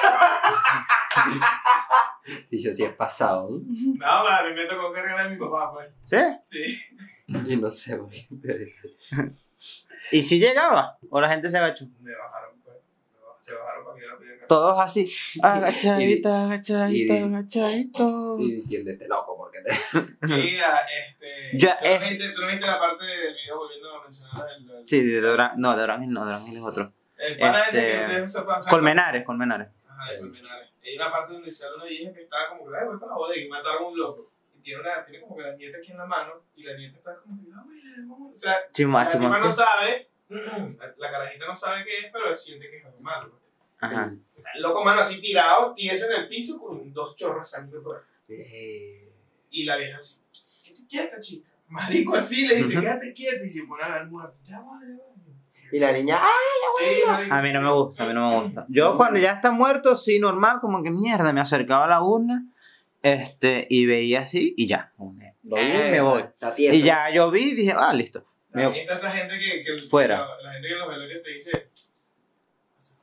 [2.49, 3.49] Y yo sí es pasado.
[3.51, 3.57] ¿no?
[3.59, 5.89] No, mí me tocó cargar a mi papá, pues.
[6.03, 6.17] ¿Sí?
[6.43, 6.95] Sí.
[7.47, 8.27] Yo no sé, güey.
[8.41, 8.97] pero sí.
[10.11, 10.97] ¿Y si llegaba?
[11.09, 11.85] ¿O la gente se agachó?
[12.01, 12.77] Me bajaron, pues.
[12.77, 14.47] Me Se bajaron para que yo la pudiera cargar.
[14.47, 15.11] Todos así.
[15.41, 18.37] Agachadito, y agachadito, di- agachadito.
[18.39, 19.71] Y diciendo este loco, porque te.
[20.27, 21.57] Mira, este.
[21.59, 24.45] Ya, ¿tú, no es- viste, tú no viste la parte del video volviendo a mencionar
[24.57, 24.69] el.
[24.79, 25.51] el, Sí, de Dorán.
[25.57, 26.91] No, de Dorán no, de es otro.
[27.17, 28.69] el pana ese este, que ustedes se pasan.
[28.71, 29.67] Colmenares, Colmenares.
[29.89, 30.69] Ajá, de Colmenares.
[30.85, 33.17] Hay una parte donde sale una vieja que estaba como que, ay, voy para la
[33.17, 34.31] bodega y mataron a un loco.
[34.55, 36.97] Y tiene, una, tiene como que la nieta aquí en la mano y la nieta
[36.97, 37.65] está como que, no,
[38.07, 38.33] vamos.
[38.33, 39.05] O sea, Chimo, la
[39.39, 43.29] no sabe, la, carajita no sabe qué es, pero siente que es algo malo.
[43.29, 43.41] pues.
[43.79, 44.13] Ajá.
[44.35, 47.79] Está el loco, mano, así tirado, tieso en el piso con dos chorros de sangre
[47.81, 48.03] por ahí.
[48.29, 49.11] Eh,
[49.49, 50.19] Y la vieja así,
[50.63, 51.49] quédate quieta, chica.
[51.67, 52.81] Marico así le dice, Ujú.
[52.81, 53.43] quédate quieta.
[53.43, 54.37] Y se pone a ver muerto.
[54.43, 55.14] Ya va, ya va.
[55.75, 56.27] Y la niña, ¡ah!
[56.79, 57.33] Sí, marico.
[57.35, 58.65] A mí no me gusta, a mí no me gusta.
[58.69, 62.45] Yo cuando ya está muerto, sí, normal, como que mierda, me acercaba a la urna,
[63.03, 64.93] este, y veía así, y ya.
[65.43, 66.23] Lo vi y me voy.
[66.57, 68.25] Y ya yo vi y dije, ah, listo.
[68.51, 70.19] Me- También está esa gente que, que Fuera.
[70.19, 71.51] La, la gente que en los velorios te dice,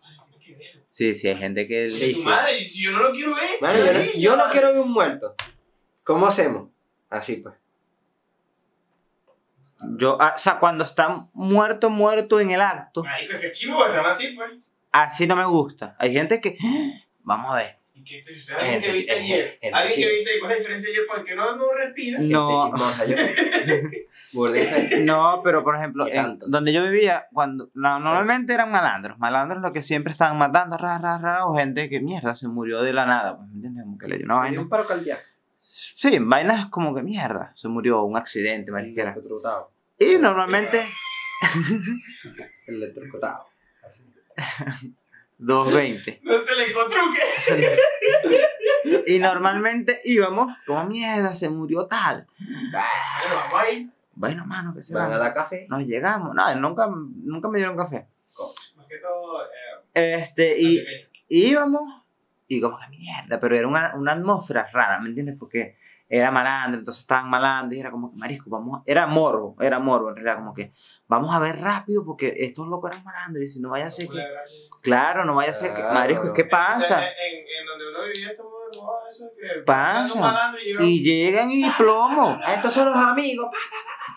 [0.02, 0.82] "Ay, tiene que verlo".
[0.88, 1.90] Sí, sí, hay gente que...
[1.90, 2.24] Sí, sí.
[2.24, 3.44] madre, si yo no lo quiero ver.
[3.60, 3.84] Bueno,
[4.18, 5.34] yo no, yo quiero ver un muerto.
[6.04, 6.70] ¿Cómo hacemos?
[7.10, 7.54] Así pues.
[9.96, 13.52] Yo, ah, o sea, cuando está muerto, muerto en el acto, Marico, es que es
[13.58, 14.50] chivo, porque están así, pues.
[14.92, 15.96] así no me gusta.
[15.98, 16.56] Hay gente que,
[17.22, 18.52] vamos a ver, ¿Y qué te dice?
[18.54, 19.58] Alguien que viste ayer.
[19.72, 21.02] Alguien que viste, ¿cuál es la diferencia ayer?
[21.14, 22.18] Porque no, no respira.
[22.20, 22.64] No.
[22.64, 23.16] Chismosa, yo.
[25.04, 29.60] No, pero por ejemplo, ¿Qué en- donde yo vivía, cuando no, normalmente eran malandros, malandros
[29.62, 32.92] los que siempre estaban matando, ra, ra, ra, o gente que mierda se murió de
[32.94, 33.84] la nada, pues, ¿me entiendes?
[33.84, 34.60] Como que le dio una vaina.
[34.60, 35.22] un paro cardíaco.
[35.60, 39.14] Sí, vainas como que mierda, se murió, un accidente, mariquera.
[40.02, 40.84] Y normalmente,
[42.66, 43.46] Electrocutado.
[43.86, 44.04] Así.
[45.38, 46.20] 220.
[46.22, 49.12] No se le encontró que.
[49.12, 52.26] Y normalmente íbamos, como mierda, se murió tal.
[52.38, 53.90] Bueno, vamos ahí.
[54.14, 55.18] Bueno, mano, que se Van a va.
[55.18, 55.66] dar café.
[55.68, 58.06] Nos llegamos, no, nunca, nunca me dieron café.
[58.76, 59.44] Más que todo,
[59.94, 60.60] eh, Este.
[60.60, 60.84] Y
[61.28, 61.82] íbamos
[62.46, 65.36] y como que mierda, pero era una, una atmósfera rara, ¿me entiendes?
[65.38, 65.76] Porque
[66.14, 69.78] era malandro, entonces estaban malando y era como que marisco, vamos, a- era morbo, era
[69.78, 70.72] morbo en realidad, como que
[71.08, 74.08] vamos a ver rápido porque estos locos eran malandros y si no vaya a ser
[74.08, 74.22] que,
[74.82, 77.00] claro, no vaya a ser que, marisco, ¿qué pasa?
[77.00, 79.62] En, en, en donde uno vivía, estamos de moda eso de que.
[79.62, 80.54] Pasa.
[80.62, 83.46] y llega- Y llegan y plomo, estos son los amigos.
[83.50, 83.58] pa.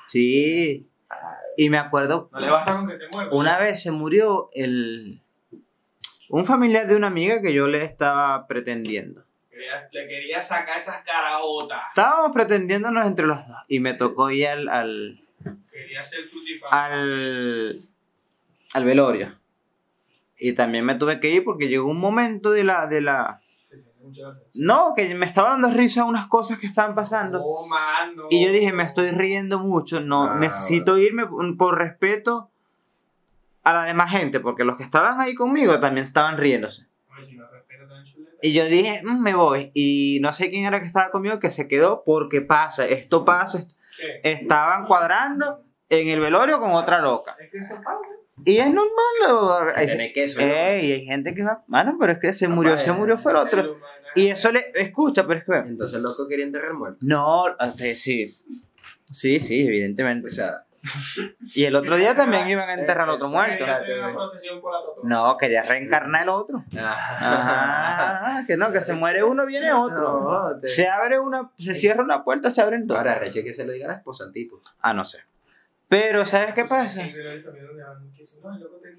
[0.08, 0.89] sí.
[1.58, 3.31] Y me acuerdo, No le basta con que te muerda.
[3.34, 5.21] una vez se murió el,
[6.29, 9.24] un familiar de una amiga que yo le estaba pretendiendo.
[9.55, 11.79] Quería- le quería sacar esas caraotas.
[11.89, 15.21] Estábamos pretendiéndonos entre los dos y me tocó ir al, al,
[15.71, 16.25] Quería ser
[16.71, 17.81] al,
[18.73, 19.33] al velorio.
[20.37, 23.39] Y también me tuve que ir porque llegó un momento de la, de la...
[24.55, 27.39] No, que me estaba dando risa unas cosas que estaban pasando.
[27.39, 28.23] No, mano.
[28.29, 31.25] Y yo dije, me estoy riendo mucho, no, Ah, necesito irme
[31.57, 32.49] por respeto
[33.63, 36.85] a la demás gente, porque los que estaban ahí conmigo también estaban riéndose.
[37.17, 38.35] Oye, si no respeta tan chuleta.
[38.45, 39.71] Y yo dije, "Mm, me voy.
[39.73, 43.60] Y no sé quién era que estaba conmigo que se quedó porque pasa, esto pasa.
[44.23, 47.36] Estaban cuadrando en el velorio con otra loca.
[47.39, 47.99] Es que eso pasa.
[48.45, 48.91] Y es normal.
[49.27, 50.41] lo- hay- Tiene queso.
[50.41, 50.47] ¿no?
[50.47, 51.63] Ey, hay gente que va.
[51.67, 53.77] Mano, pero es que se murió, Papá, se murió fue el otro.
[54.13, 54.71] Y eso le.
[54.75, 55.69] Escucha, pero es que.
[55.69, 56.99] Entonces el loco quería enterrar muerto.
[57.01, 58.27] No, sí.
[59.10, 60.25] Sí, sí, evidentemente.
[60.25, 60.65] O sea,
[61.54, 63.65] Y el otro día también iban a enterrar al otro muerto.
[65.04, 66.63] No, quería reencarnar el otro.
[66.78, 70.60] Ajá, que no, que se muere uno, viene otro.
[70.63, 72.98] Se abre una, se cierra una puerta, se abren dos.
[72.98, 74.60] Ahora, reche que se lo diga a la esposa al tipo.
[74.82, 75.19] Ah, no sé.
[75.88, 77.04] Pero, ¿sabes qué pasa?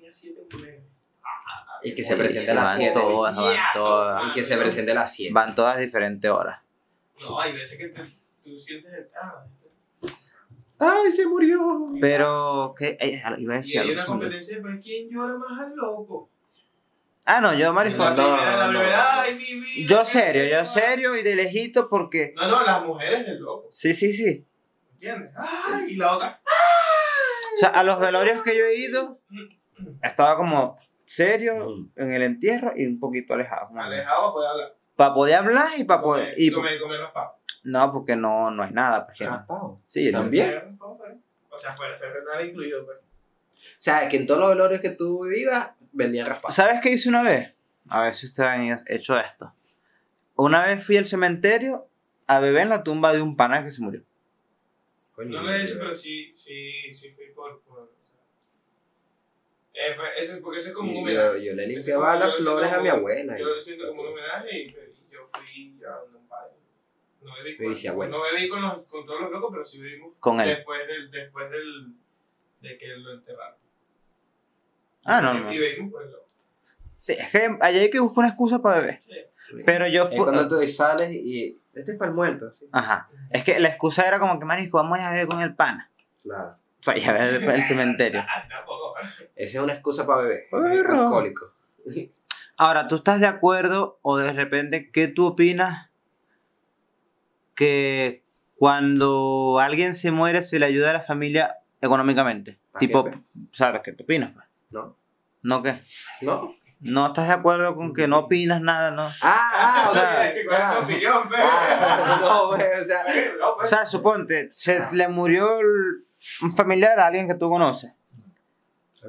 [0.08, 0.82] Siete mujeres.
[1.82, 2.92] Y que se presente a las Van 7.
[2.94, 3.44] todas, van
[3.74, 4.14] todas.
[4.16, 4.30] mano.
[4.30, 5.32] Y que se presente a las 7.
[5.32, 6.60] Van todas a diferentes horas.
[7.20, 8.00] No, hay veces que te,
[8.42, 9.08] tú sientes el.
[10.78, 11.92] ¡Ay, se murió!
[12.00, 12.98] Pero, ¿qué?
[13.00, 13.94] Ay, iba a y decir hay algo.
[13.94, 16.30] una competencia para quién llora más al loco.
[17.24, 17.98] Ah, no, yo, marisco.
[17.98, 18.80] No, no.
[19.88, 22.32] Yo serio, yo serio y de lejito porque.
[22.36, 23.68] No, no, las mujeres del loco.
[23.70, 24.46] Sí, sí, sí.
[24.92, 25.32] ¿Entiendes?
[25.36, 26.40] Ay, y la otra.
[27.56, 29.18] O sea, a los velorios que yo he ido,
[30.02, 33.70] estaba como serio en el entierro y un poquito alejado.
[33.76, 34.75] Alejado puede hablar.
[34.96, 36.34] Para poder hablar y para poder.
[36.38, 37.36] Y, comer, comer los pavos.
[37.64, 39.06] no, porque no, no hay nada.
[39.06, 39.80] Porque, Raspado.
[39.88, 40.76] sí, Ah, También.
[40.78, 41.16] Comer, comer.
[41.50, 42.98] O sea, fuera, era incluido, pues.
[42.98, 46.54] O sea, que en todos los velorios que tú vivas, vendían raspados.
[46.54, 47.54] ¿Sabes qué hice una vez?
[47.88, 49.52] A ver si ustedes han hecho esto.
[50.34, 51.86] una vez fui al cementerio
[52.26, 54.02] a beber en la tumba de un pana que se murió.
[55.14, 57.60] Coño, No lo he hecho, pero sí, sí, sí fui por.
[57.62, 58.20] por o sea,
[59.72, 61.44] eh, fue- eso, porque eso es como un Yo, homenaje.
[61.44, 63.38] yo le limpiaba las flores a como- mi abuela.
[63.38, 64.76] Yo lo siento como un homenaje y, y
[65.34, 66.52] yo fui a donde un padre.
[67.22, 68.16] No bebí, Me con, dice abuelo.
[68.18, 70.48] no bebí con, los, con todos los locos, pero sí bebimos Con él.
[70.48, 71.94] después, del, después del,
[72.60, 73.56] de que lo enterraron.
[75.04, 75.52] Ah, Y- no, no.
[75.52, 76.26] Y bebimos por el loco.
[76.96, 79.00] Sí, es que allá hay que buscar una excusa para beber.
[79.64, 80.18] Pero yo fui...
[80.18, 81.58] cuando tú sales y.
[81.74, 82.66] Este es para el muerto, sí.
[82.72, 83.08] Ajá.
[83.30, 85.90] Es que la excusa era como que, marisco, vamos a beber con el pana.
[86.22, 86.56] Claro.
[86.84, 88.22] Para ir a ver el, el cementerio.
[88.28, 88.94] Ah, sí, tampoco.
[89.36, 90.46] Esa es una excusa para beber.
[90.50, 91.00] Perro.
[91.02, 91.52] Alcohólico.
[92.56, 95.90] Ahora, ¿tú estás de acuerdo o de repente qué tú opinas
[97.54, 98.22] que
[98.56, 102.58] cuando alguien se muere se le ayuda a la familia económicamente?
[102.72, 103.18] ¿Para tipo, qué?
[103.52, 104.32] ¿sabes qué tú opinas?
[104.34, 104.46] pues?
[104.70, 104.96] ¿No?
[105.42, 105.82] ¿No qué?
[106.22, 106.54] ¿No?
[106.80, 109.04] ¿No estás de acuerdo con que no opinas nada, no?
[109.22, 110.34] Ah, ah, O o sea, sea.
[110.46, 111.36] ¿Cuál es tu ah, opinión, pe?
[111.38, 113.04] ah, no, o sea.
[113.40, 113.70] No, O pues.
[113.70, 116.04] sea, suponte, se le murió el-
[116.42, 117.92] un familiar a alguien que tú conoces.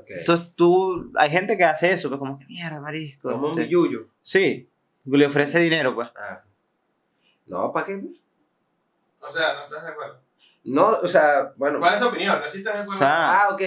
[0.07, 3.31] Entonces tú, hay gente que hace eso, pues como que mierda, marisco.
[3.31, 3.71] Como un este".
[3.71, 4.07] yuyo.
[4.21, 4.69] Sí,
[5.05, 6.09] le ofrece dinero, pues.
[6.15, 6.43] Ah.
[7.45, 8.01] No, ¿para qué?
[9.19, 10.21] O sea, no estás de acuerdo.
[10.63, 11.79] No, o sea, bueno.
[11.79, 12.41] ¿Cuál es tu opinión?
[12.41, 12.99] No si estás de O acuerdo.
[12.99, 13.61] sea, Ah, ok.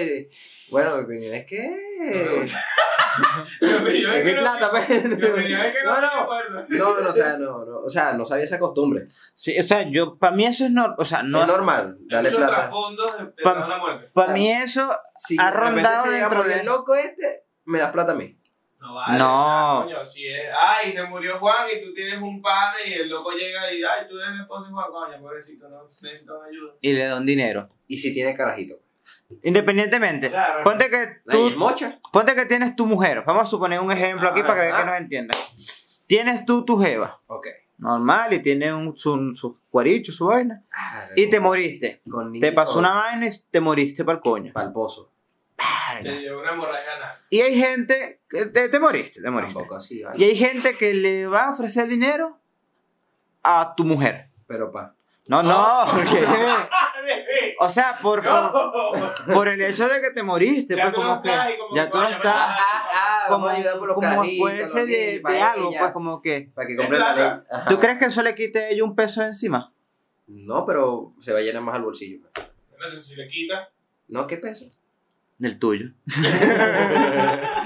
[0.70, 2.46] Bueno, mi opinión es que.
[3.61, 4.90] Es es mi plata, pues.
[4.90, 5.18] Es no,
[5.85, 6.66] No, no.
[6.68, 7.79] No, no, o sea, no, no.
[7.85, 9.07] O sea, no sabía esa costumbre.
[9.35, 12.07] sí, o sea, yo, para mí eso es normal, o sea, es no, normal, Hay
[12.09, 12.70] dale plata.
[13.16, 17.79] de Pa- para mí eso, Si ha rondado dentro morir de- el loco este, me
[17.79, 18.37] das plata a mí.
[18.79, 19.18] No vale.
[19.18, 19.81] No.
[19.81, 22.94] o sea, coño, si es, ay, se murió Juan y tú tienes un pan y
[22.94, 26.42] el loco llega y, ay, tú eres el esposo de Juan, coño, pobrecito, no necesito
[26.42, 26.73] ayuda.
[26.81, 27.68] y le dan dinero.
[27.87, 28.77] Y si tiene carajito.
[29.42, 30.64] Independientemente, Claro.
[30.64, 31.98] ponte que tú, mocha.
[32.12, 34.78] ponte que tienes tu mujer, vamos a suponer un ejemplo aquí Ah, para que, ah.
[34.80, 35.40] que nos entiendan.
[36.06, 37.46] Tienes tú tu jeva, Ok.
[37.78, 42.02] normal, y tiene un, su, su cuaricho, su vaina, Ah, y te moriste.
[42.10, 44.52] Con Te pasó una vaina y te moriste para el coño.
[44.52, 45.10] Para el pozo.
[46.02, 46.52] Te una.
[47.28, 49.54] Y hay gente que te, te moriste, te moriste.
[49.54, 50.16] Tampoco así, ¿vale?
[50.18, 52.38] Y hay gente que le va a ofrecer dinero
[53.42, 54.28] a tu mujer.
[54.46, 54.94] Pero pa.
[55.28, 56.26] No, no, porque-
[57.58, 58.52] o sea, por, No.
[59.32, 61.76] por el hecho de que te moriste, Ya pues tú no como que estás como
[61.76, 62.56] ya que tú no estás Ah,
[62.94, 63.46] ah, como,
[63.78, 66.78] por los como fuese los de, de algo, ella, pues como que Para que Es
[66.78, 67.30] compren la ley.
[67.68, 69.72] ¿Tú crees que eso le quite a ella un peso encima?
[70.26, 72.20] No, pero se va a llenar más al bolsillo.
[72.34, 72.46] pues.
[72.72, 73.70] Entonces, si le quita.
[74.08, 74.66] No, ¿qué peso?
[75.40, 75.87] Del tuyo.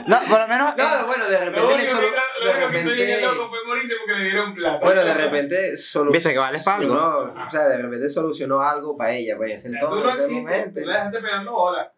[0.07, 0.77] no, por lo menos.
[0.77, 2.07] No, eh, bueno, de Lo repente único le que solo.
[2.07, 3.15] De lo único que hizo repente.
[3.15, 4.79] el loco fue morirse porque le dieron plata.
[4.85, 6.13] Bueno, de repente solucionó.
[6.13, 6.95] Viste que vales pa' algo.
[6.95, 10.31] O sea, de repente solucionó algo para ella, pues en ese Ya, tú entonces.
[10.31, 11.93] no existes, tú le dejaste pegando bola.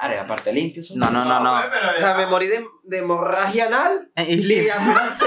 [0.00, 0.82] Are, aparte limpio.
[0.84, 1.50] son- No, no, no, no.
[1.68, 5.24] pues, O sea, me morí de, de hemorragia anal eh, y aparte,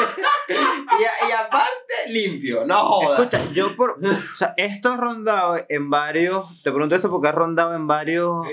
[0.50, 2.64] y, aparte limpio.
[2.66, 3.20] No jodas.
[3.20, 4.00] Escucha, yo por.
[4.02, 6.46] O sea, esto ha rondado en varios.
[6.64, 8.48] Te pregunto eso porque ha rondado en varios.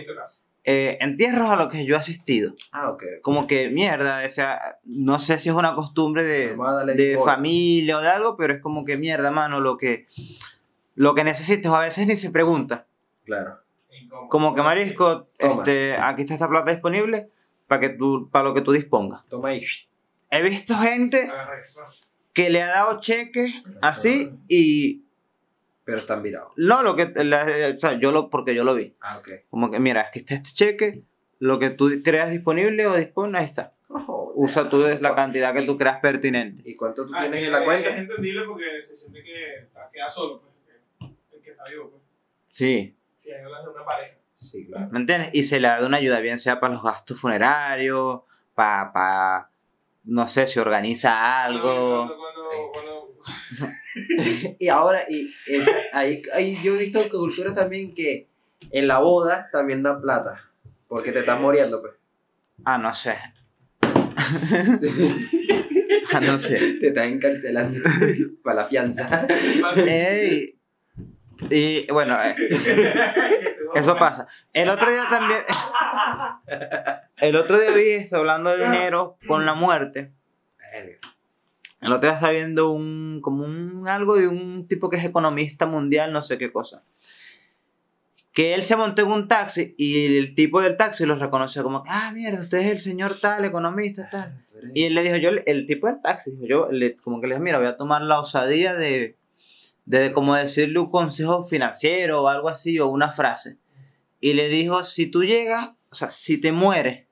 [0.65, 2.53] Eh, entierros a los que yo he asistido.
[2.73, 3.05] Ah, ok.
[3.23, 6.57] Como que mierda, o sea, no sé si es una costumbre de,
[6.95, 10.07] de familia o de algo, pero es como que mierda, mano, lo que,
[10.95, 12.87] lo que necesites, o a veces ni se pregunta.
[13.25, 13.59] Claro.
[14.29, 15.55] Como que marisco, Toma.
[15.55, 17.31] este, aquí está esta plata disponible
[17.67, 19.27] para que tú, para lo que tú dispongas.
[19.29, 19.65] Toma ahí.
[20.31, 21.31] He visto gente
[22.33, 25.03] que le ha dado cheques así y
[25.89, 26.53] Pero están virados.
[26.59, 28.95] no lo que, la- o sea, yo lo, porque yo lo vi.
[29.01, 29.31] Ah, ok.
[29.49, 31.03] Como que mira, aquí está este cheque,
[31.39, 33.73] lo que tú creas disponible o dispones, ahí está.
[34.35, 36.63] Usa tú la cantidad que tú creas pertinente.
[36.69, 37.89] ¿Y cuánto tú Ah, tienes es en la cuenta?
[37.89, 41.89] Es entendible porque se siente que queda solo, pues, el que está vivo.
[41.91, 42.03] Pues.
[42.49, 42.95] Sí.
[43.17, 44.15] Si hay hablas de una pareja.
[44.37, 44.89] Sí, claro.
[44.93, 45.31] ¿Me entiendes?
[45.33, 48.21] Y se le da una ayuda, bien sea para los gastos funerarios,
[48.55, 49.51] para, para
[50.05, 52.07] no sé, si organiza algo.
[52.07, 53.17] Cuando, cuando, cuando,
[54.59, 58.29] Y ahora, y esa- ahí, ahí yo he visto culturas también que
[58.71, 60.45] en la boda también dan plata.
[60.89, 61.95] Porque te estás muriendo, pues.
[62.65, 63.17] Ah, no sé.
[66.13, 66.59] Ah, no sé.
[66.81, 67.79] Te estás encarcelando
[68.43, 69.27] para la fianza.
[69.87, 70.59] Ey.
[71.51, 72.35] Y bueno, eh,
[73.75, 74.27] eso pasa.
[74.55, 75.43] El otro día también.
[77.19, 80.13] El otro día vi esto hablando de dinero con la muerte.
[81.81, 85.67] El otro día estaba viendo un, como un, algo de un tipo que es economista
[85.67, 86.85] mundial, no sé qué cosa.
[88.33, 91.85] Que él se montó en un taxi y el tipo del taxi lo reconoció como,
[91.87, 94.45] ah, mierda, usted es el señor tal, economista tal.
[94.75, 97.35] Y él le dijo, yo, el tipo del taxi, dijo, yo, le, como que le
[97.35, 99.17] dije, mira, voy a tomar la osadía de,
[99.85, 103.59] de como decirle un consejo financiero o algo así, o una frase.
[104.21, 107.07] Y le dijo, si tú llegas, o sea, si te mueres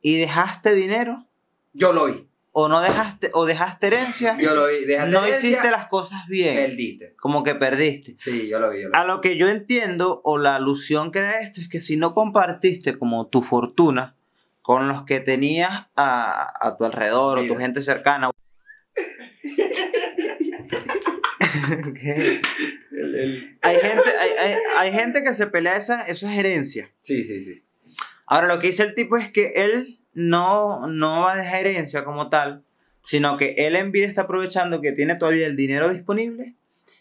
[0.00, 1.26] y dejaste dinero,
[1.72, 2.28] Yo lo oí.
[2.56, 4.84] O no dejaste, o dejaste herencia, Yo lo vi.
[4.84, 6.54] Déjate no herencia, hiciste las cosas bien.
[6.54, 7.14] Perdiste.
[7.16, 8.14] Como que perdiste.
[8.18, 8.82] Sí, yo lo vi.
[8.82, 8.98] Yo lo vi.
[8.98, 12.14] A lo que yo entiendo, o la alusión que da esto, es que si no
[12.14, 14.14] compartiste como tu fortuna
[14.62, 18.30] con los que tenías a, a tu alrededor o tu gente cercana.
[22.00, 22.40] ¿Qué?
[22.92, 26.88] El- el- hay, gente, hay, hay- hay gente que se pelea esa, esas herencias.
[27.00, 27.64] Sí, sí, sí.
[28.26, 32.04] Ahora, lo que dice el tipo es que él no, no va a dejar herencia
[32.04, 32.62] como tal,
[33.04, 36.54] sino que él en vida está aprovechando que tiene todavía el dinero disponible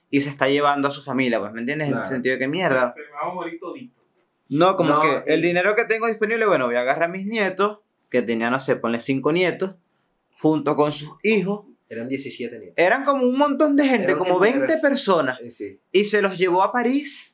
[0.09, 1.89] y se está llevando a su familia, pues, ¿me entiendes?
[1.89, 2.91] En el sentido de que mierda.
[2.93, 4.01] Se me va a morir todito.
[4.49, 7.25] No, como No, que el dinero que tengo disponible, bueno, voy a agarrar a mis
[7.25, 9.75] nietos, que tenía, no sé, ponle cinco nietos,
[10.39, 11.65] junto con sus hijos.
[11.89, 12.73] Eran 17 nietos.
[12.77, 15.39] Eran como un montón de gente, como gente- 20 personas.
[15.49, 15.79] Sí.
[15.91, 17.32] Y se los llevó a París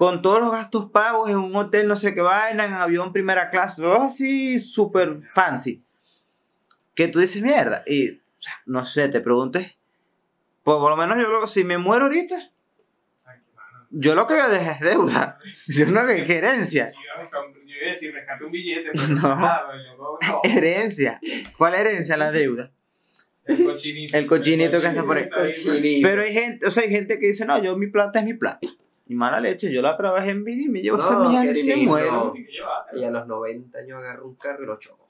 [0.00, 3.50] con todos los gastos pagos en un hotel, no sé qué vaina, en avión primera
[3.50, 5.82] clase, todo así súper fancy.
[6.94, 7.82] Que tú dices mierda.
[7.86, 9.76] Y, o sea, no sé, te preguntes.
[10.62, 12.50] Pues por lo menos yo, lo- si me muero ahorita,
[13.90, 15.38] yo lo que voy a dejar es deuda.
[15.66, 16.92] Yo no que que herencia.
[16.94, 19.36] Yo iba a decir, rescate un billete, pero No.
[19.36, 20.40] no, no.
[20.44, 21.20] Herencia.
[21.58, 22.16] ¿Cuál herencia?
[22.16, 22.72] La deuda.
[23.44, 24.16] El cochinito.
[24.16, 25.28] El cochinito que está por ahí.
[26.02, 28.32] Pero hay gente, o sea, hay gente que dice, no, yo mi plata es mi
[28.32, 28.66] plata.
[29.10, 31.54] Y mala leche, yo la trabajé en vida y me llevo No, esa mierda y
[31.56, 32.32] se muero.
[32.94, 35.08] Y a los 90 años agarró un carro y lo chocó.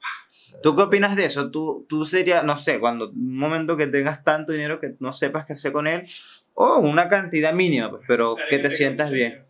[0.63, 1.51] ¿Tú qué opinas de eso?
[1.51, 5.45] ¿Tú, tú serías, no sé, cuando un momento que tengas tanto dinero que no sepas
[5.45, 6.07] qué hacer con él,
[6.55, 9.45] o una cantidad mínima, pues, pero que te sientas bien.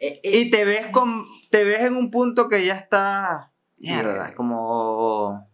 [0.00, 4.34] Eh, eh, Y te ves con, te ves en un punto que ya está, mierda,
[4.34, 5.48] como,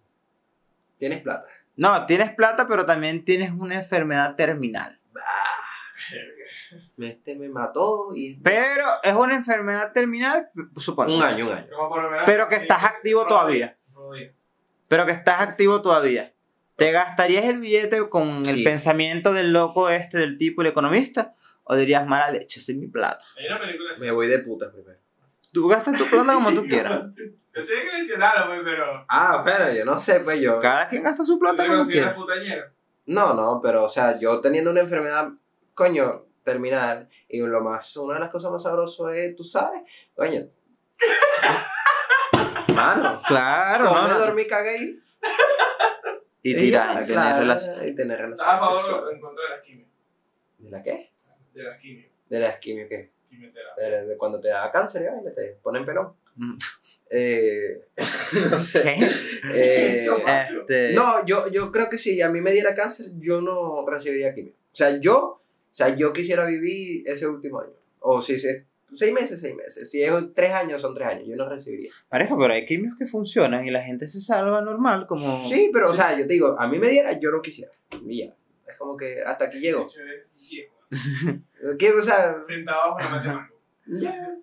[0.97, 1.45] Tienes plata.
[1.77, 4.99] no, tienes plata, pero también tienes una enfermedad terminal.
[6.99, 8.37] Este me mató y.
[8.41, 11.15] Pero es una enfermedad terminal, supongo.
[11.15, 11.67] Un año, un año.
[12.27, 13.77] Pero que estás activo todavía.
[14.89, 16.33] pero que estás activo todavía.
[16.77, 18.65] ¿Te gastarías el billete con el Sí.
[18.65, 21.35] pensamiento del loco este, del tipo, el economista?
[21.65, 23.23] ¿O dirías mala leche, esa es mi plata?
[23.39, 24.01] Hay una película así.
[24.03, 24.99] Me voy de puta primero.
[25.53, 27.03] Tú gastas tu plata como tú quieras.
[27.55, 29.05] Yo sé que mencionarlo, pues, pero.
[29.09, 30.61] Ah, bueno, yo no sé, pues yo.
[30.61, 32.17] Cada quien gasta su ¿Tú plata como quiera.
[33.07, 35.31] No, no, pero o sea, yo teniendo una enfermedad,
[35.75, 39.83] coño, terminal, y lo más, una de las cosas más sabrosas es, tú sabes,
[40.15, 40.41] coño.
[42.75, 44.19] Mano, Claro, no, comer, no.
[44.19, 45.01] dormir, cagué y.
[46.43, 47.87] Y tirar, y tener claro, relación.
[47.87, 49.89] Y tener ¿Estás a relaciones favor en contra de las quimios?
[50.59, 51.11] ¿De la qué?
[51.53, 52.11] De las quimios.
[52.29, 53.13] De la quimio, ¿qué?
[53.29, 53.85] Quimioterapia.
[53.85, 56.15] De, de cuando te da cáncer, ya, y te ponen pelón.
[56.37, 56.57] Mm.
[57.11, 57.89] Eh,
[58.51, 58.83] no sé.
[58.83, 59.11] ¿Qué?
[59.53, 59.97] Eh.
[59.97, 64.35] Este, No, yo, yo creo que si a mí me diera cáncer, yo no recibiría
[64.35, 64.53] quimio.
[64.53, 65.40] O sea, yo,
[65.73, 67.73] sea, yo quisiera vivir ese último año.
[68.01, 69.91] O si es seis meses, seis meses.
[69.91, 71.25] Si es tres años, son tres años.
[71.29, 71.91] Yo no recibiría.
[72.09, 75.47] Pareja, pero hay quimios que funcionan y la gente se salva normal, como...
[75.49, 77.73] Sí, pero, o sea, yo te digo, a mí me diera, yo no quisiera.
[78.07, 78.33] Y ya.
[78.69, 79.87] Es como que hasta aquí llego.
[81.79, 81.93] ¿Qué?
[81.93, 83.51] O sea, Sentado bajo la ya.
[83.87, 84.37] ya.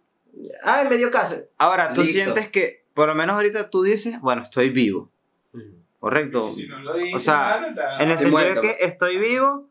[0.63, 1.49] Ah, me dio cáncer.
[1.57, 2.13] Ahora, tú Listo.
[2.13, 5.11] sientes que, por lo menos ahorita tú dices, bueno, estoy vivo,
[5.99, 6.49] ¿correcto?
[6.51, 9.69] Si no lo dice, O sea, mano, está- En el sentido de que estoy vivo,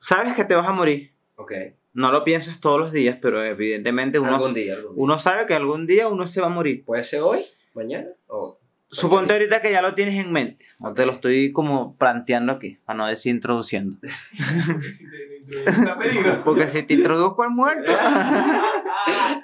[0.00, 1.12] sabes que te vas a morir.
[1.36, 1.52] Ok.
[1.92, 5.02] No lo piensas todos los días, pero evidentemente uno, algún día, algún día.
[5.04, 6.84] uno sabe que algún día uno se va a morir.
[6.84, 7.40] Puede ser hoy,
[7.74, 8.58] mañana o.
[8.92, 10.64] Suponte ahorita que ya lo tienes en mente.
[10.80, 13.96] O te lo estoy como planteando aquí, para no decir introduciendo.
[14.66, 16.42] Porque si te peligroso.
[16.44, 17.92] Porque si te introduzco al muerto.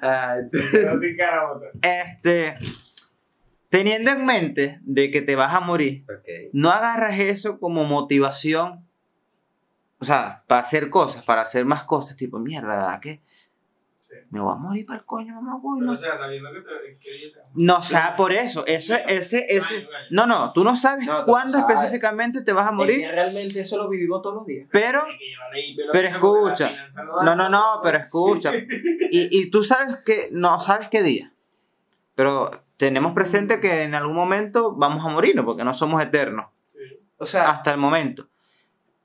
[0.03, 0.37] Ah,
[1.83, 2.55] este.
[3.69, 6.05] Teniendo en mente de que te vas a morir,
[6.53, 8.86] no agarras eso como motivación.
[9.99, 13.01] O sea, para hacer cosas, para hacer más cosas, tipo, mierda, ¿verdad?
[13.01, 13.23] que
[14.09, 14.15] Sí.
[14.31, 15.81] Me voy a morir para el coño, mamá, güey.
[15.81, 16.97] Pero, No, o sea, sabiendo que te.
[16.97, 18.65] Que te no sabes por eso.
[18.65, 19.77] Eso, ese, Un ese.
[19.79, 20.07] año, año.
[20.11, 21.75] No, no, tú no sabes No, cuándo sabes.
[21.77, 24.69] específicamente te vas a Es morir, que realmente eso lo vivimos todos los días.
[24.71, 25.03] pero.
[25.91, 26.71] Pero escucha.
[27.25, 28.53] No, no, no, pero escucha.
[29.11, 30.29] Y, y tú sabes que.
[30.31, 31.33] No sabes qué día.
[32.15, 36.47] Pero tenemos presente que en algún momento vamos a morirnos, porque no somos eternos.
[36.75, 36.79] Sí.
[37.19, 38.29] O sea, Hasta el momento.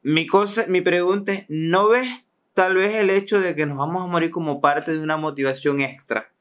[0.03, 4.03] Mi, cosa, mi pregunta es: ¿no ves tal vez el hecho de que nos vamos
[4.03, 6.31] a morir como parte de una motivación extra?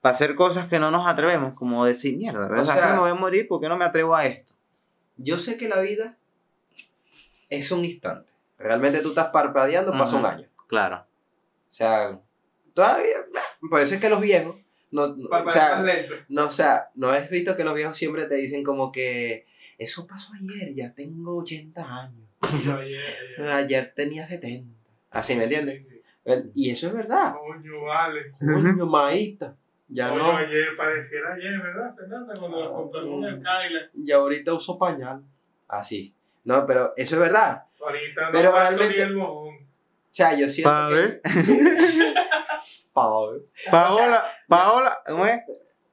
[0.00, 2.64] Para hacer cosas que no nos atrevemos, como decir, mierda, ¿verdad?
[2.64, 4.54] sea- que me voy a morir porque no me atrevo a esto?
[5.22, 6.16] yo sé que la vida
[7.50, 8.32] es un instante.
[8.58, 10.48] Realmente tú estás parpadeando, pasa un año.
[10.66, 10.96] Claro.
[10.96, 12.18] O sea,
[12.72, 13.16] todavía.
[13.68, 14.56] Puede ser que los viejos.
[14.90, 15.84] No, o sea,
[16.28, 19.46] no, o sea, no has visto que los viejos siempre te dicen como que.
[19.78, 22.28] Eso pasó ayer, ya tengo 80 años.
[23.52, 24.74] Ayer tenía 70.
[25.10, 25.84] Así, ¿me entiendes?
[25.84, 26.50] sí, sí.
[26.54, 27.34] Y eso es verdad.
[27.34, 28.32] Coño, vale.
[28.38, 29.56] Coño, maíta.
[29.88, 30.36] Ya no.
[30.36, 32.34] ayer, pareciera ayer, ¿verdad, Fernanda?
[32.38, 33.90] Cuando nos compramos el Cadillac.
[33.94, 35.22] Y ahorita uso pañal.
[35.66, 36.14] Así.
[36.44, 37.64] No, pero eso es verdad.
[37.80, 39.56] Ahorita no Pero realmente- el mojón.
[39.56, 40.94] O sea, yo siento Pa' que...
[40.94, 41.22] ver.
[42.92, 43.40] Pa' ver.
[43.70, 45.40] Paola, Paola, ¿cómo es?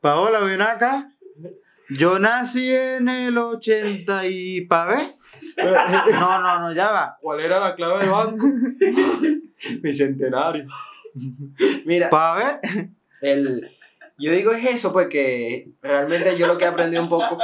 [0.01, 1.11] Paola, ven acá.
[1.89, 4.99] Yo nací en el 80 y pa' ver.
[6.19, 7.17] No, no, no, ya va.
[7.21, 8.45] ¿Cuál era la clave del banco?
[9.81, 10.67] Bicentenario.
[11.85, 12.89] Mira, Pa' ver.
[13.21, 13.71] el,
[14.19, 17.37] yo digo es eso, pues que realmente yo lo que he aprendido un poco.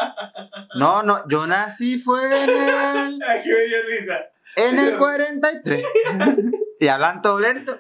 [0.75, 4.19] No, no, yo nací fue en el, Ay, qué bella risa.
[4.55, 5.83] en el 43.
[6.79, 7.79] Y hablan todo lento.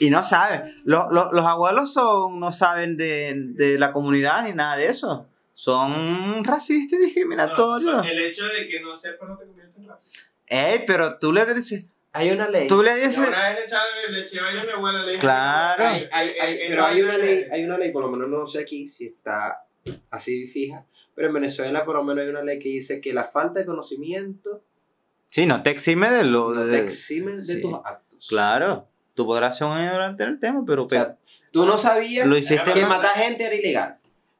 [0.00, 0.80] Y no saben.
[0.84, 5.26] Los, los, los abuelos son, no saben de, de la comunidad ni nada de eso.
[5.58, 7.84] Son racistas y No, discriminatorios.
[7.94, 10.20] o sea, el hecho de que no sepa no te convierte en racista.
[10.46, 12.68] Ey, pero tú le dices, Hay una ley.
[12.68, 15.20] tú le dices, una vez le echaba le eché a mi abuela, le dije.
[15.20, 15.84] Claro.
[15.84, 18.08] Hay- hay- hay- eh, pero hay eh, una eh, ley, hay una ley, por lo
[18.08, 19.64] menos no sé aquí si está
[20.10, 20.86] así fija,
[21.16, 23.66] pero en Venezuela por lo menos hay una ley que dice que la falta de
[23.66, 24.62] conocimiento
[25.28, 27.60] sí, no te exime de lo no de, te exime de sí.
[27.60, 28.26] tus actos.
[28.28, 31.16] Claro, tú podrás ser un ignorante del tema, pero O sea,
[31.50, 33.97] tú no sabías lo hiciste que matar gente era ilegal,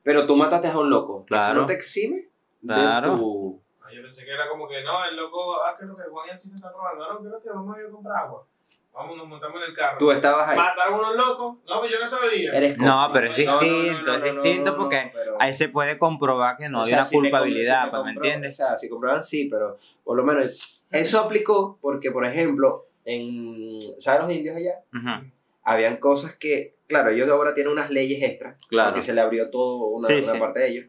[0.09, 1.17] pero tú mataste a un loco.
[1.19, 1.61] Eso Claro.
[1.61, 2.29] no te exime
[2.65, 3.11] Claro.
[3.13, 3.61] de tu...
[3.83, 6.29] Ah, Yo pensé que era como que no, el loco, ah, que lo que Juan
[6.31, 7.13] Yancito está robando.
[7.13, 8.47] No, creo que vamos a ir a comprar agua.
[8.95, 9.99] Vamos, nos montamos en el carro.
[9.99, 10.57] Tú estabas ahí.
[10.57, 11.57] Mataron unos locos.
[11.69, 12.53] No, pues yo no sabía.
[12.55, 15.69] Eres No, pero es No, no, no, distinto, no, es distinto porque pero- ahí se
[15.69, 18.51] puede comprobar que no O hay sea, una si culpabilidad, si pues, ¿me entiendes?
[18.53, 23.79] O sea, si comproban sí, pero por lo menos eso aplicó porque, por ejemplo, en,
[23.99, 25.21] ¿sabes los indios allá?
[25.65, 28.91] Habían cosas que, claro, ellos ahora tienen unas leyes extras, Claro.
[28.91, 30.39] porque se le abrió todo una, Sí, una sí.
[30.39, 30.87] parte de ellos,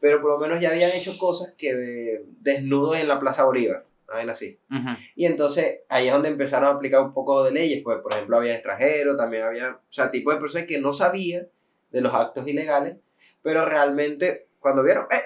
[0.00, 3.84] pero por lo menos ya habían hecho cosas que de- desnudos en la Plaza Bolívar,
[4.06, 4.28] ¿saben?
[4.30, 4.58] Así.
[4.70, 4.88] ujú.
[5.16, 8.36] Y entonces ahí es donde empezaron a aplicar un poco de leyes, pues por ejemplo
[8.36, 11.46] había extranjeros, también había, o sea, tipo de personas que no sabían
[11.90, 12.96] de los actos ilegales,
[13.42, 15.22] pero realmente cuando vieron, eh,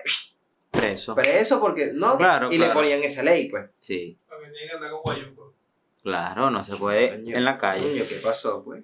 [0.71, 1.15] Preso.
[1.15, 3.69] preso porque no, Claro, y le poner esa ley, pues.
[3.81, 5.55] Sí, que andar con guayuco.
[6.03, 7.89] claro, no se puede en la calle.
[7.89, 8.83] coño, ¿qué pasó, pues?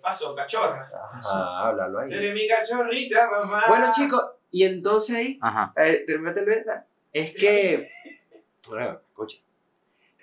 [0.00, 0.90] ¿Qué pasó, cachorra?
[1.12, 2.10] Ajá, háblalo ahí.
[2.10, 3.64] Eres mi cachorrita, mamá.
[3.68, 5.74] Bueno, chicos, y entonces ahí, Ajá.
[5.76, 7.86] eh, termínate el beta, es que,
[8.70, 9.36] bueno, escucha,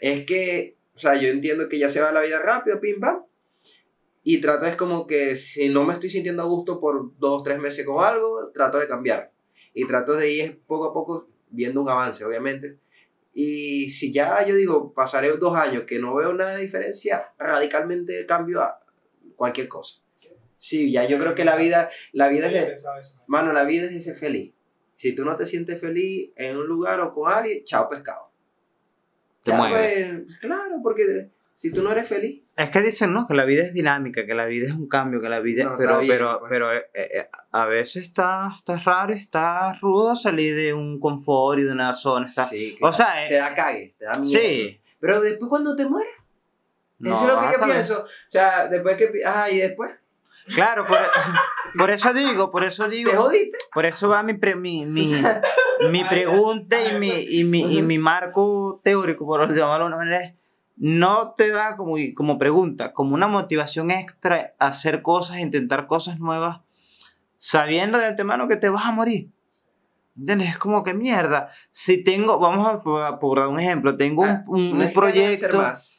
[0.02, 3.24] es que, o sea, yo entiendo que ya se va la vida rápido, pim pam,
[4.24, 7.60] y trato es como que si no me estoy sintiendo a gusto por dos, tres
[7.60, 9.32] meses con algo, trato de cambiar,
[9.76, 12.80] y trato de ir poco a poco viendo un avance, obviamente,
[13.32, 18.26] y si ya yo digo, pasaré dos años que no veo nada de diferencia, radicalmente
[18.26, 18.87] cambio a
[19.38, 20.02] cualquier cosa.
[20.58, 22.92] Sí, ya yo creo que la vida, la vida es de.
[23.28, 24.54] Mano, la vida es de ser feliz.
[24.96, 28.32] Si tú no te sientes feliz en un lugar o con alguien, chao pescado.
[29.44, 33.36] Te Ya, pues, claro, porque si tú no eres feliz, Es que dicen, no, que
[33.36, 36.00] la vida es dinámica, que la vida es un cambio, que la vida No, pero,
[36.00, 36.50] bien, pero, pues.
[36.50, 41.64] pero eh, eh, a veces está, está raro, está rudo salir de un confort y
[41.64, 42.26] de una zona.
[42.26, 42.46] Está...
[42.46, 44.26] sí, o sea, eh, te da cague, te da miedo.
[44.26, 44.80] sí.
[45.00, 46.14] Pero después cuando te mueras,
[47.00, 48.04] No, eso es lo que yo pienso.
[48.04, 49.12] O sea, después que...
[49.26, 49.92] Ah, y después,
[50.56, 50.98] Claro, por,
[51.78, 53.58] por eso digo, por eso digo, te jodiste.
[53.74, 55.06] por eso va mi, pre- mi, mi,
[55.92, 60.34] mi pregunta y mi, y mi, y mi marco teórico, por llamarlo de una manera,
[60.78, 66.20] no te da como, como pregunta, como una motivación extra a hacer cosas, intentar cosas
[66.20, 66.62] nuevas,
[67.38, 69.30] sabiendo de antemano que te vas a morir.
[70.18, 70.50] ¿Entiendes?
[70.50, 71.50] Es como que mierda.
[71.72, 75.58] Si tengo, vamos a por, por dar un ejemplo, tengo un, Ah, un hacer proyecto.
[75.58, 75.97] más,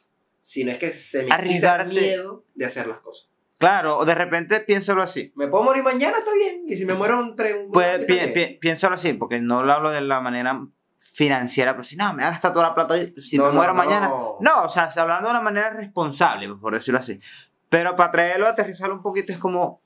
[0.49, 1.89] sino es que se me quita el Arriesgarte.
[2.01, 3.29] miedo de hacer las cosas.
[3.59, 5.31] Claro, o de repente piénsalo así.
[5.37, 6.63] Me puedo morir mañana, está bien.
[6.67, 7.69] Y si me muero un tren...
[7.73, 10.59] Pues pi- pi- piénsalo así, porque no lo hablo de la manera
[10.97, 13.73] financiera, pero si no, me gasta toda la plata hoy, si No, me no, muero
[13.73, 13.77] no.
[13.77, 14.09] mañana.
[14.41, 17.21] No, o sea, hablando de una manera responsable, por decirlo así.
[17.69, 19.83] Pero para traerlo, aterrizarlo un poquito, es como,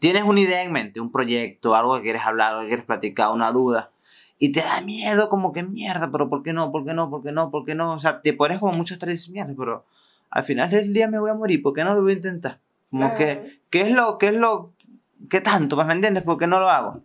[0.00, 3.30] tienes una idea en mente, un proyecto, algo que quieres hablar, algo que quieres platicar,
[3.32, 3.90] una duda,
[4.38, 6.70] y te da miedo como que mierda, pero ¿por qué no?
[6.70, 7.10] ¿Por qué no?
[7.10, 7.50] ¿Por qué no?
[7.50, 7.94] ¿Por qué no?
[7.94, 9.84] O sea, te pones como muchas tradiciones, mierda, pero
[10.30, 12.58] al final del día me voy a morir, ¿por qué no lo voy a intentar?
[12.90, 14.72] Como que, ¿qué es lo, qué es lo,
[15.30, 15.76] qué tanto?
[15.76, 16.22] Pues, ¿Me entiendes?
[16.22, 17.02] ¿Por qué no lo hago?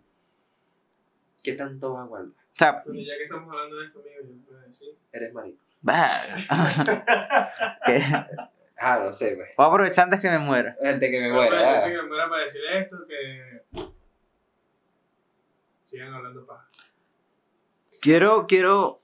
[1.42, 2.28] ¿Qué tanto guardar?
[2.28, 4.88] O sea, Bueno, ya que estamos hablando de esto, amigo, yo a decir.
[5.12, 5.58] Eres marico.
[8.84, 9.50] Ah, no sé, pues.
[9.56, 10.76] Voy a aprovechar antes que me muera.
[10.82, 11.50] Gente que me muera.
[11.50, 13.62] para decir que me muera para decir esto, que
[15.84, 16.68] sigan hablando paja.
[18.02, 19.00] Quiero, quiero.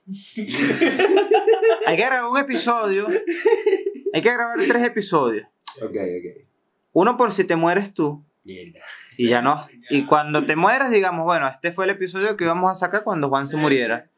[1.87, 3.07] Hay que grabar un episodio.
[4.13, 5.47] Hay que grabar tres episodios.
[5.77, 6.45] Ok, ok.
[6.91, 8.23] Uno por si te mueres tú.
[8.43, 8.79] Mierda.
[9.17, 9.65] Y ya no.
[9.89, 13.29] Y cuando te mueras, digamos, bueno, este fue el episodio que íbamos a sacar cuando
[13.29, 14.09] Juan se muriera.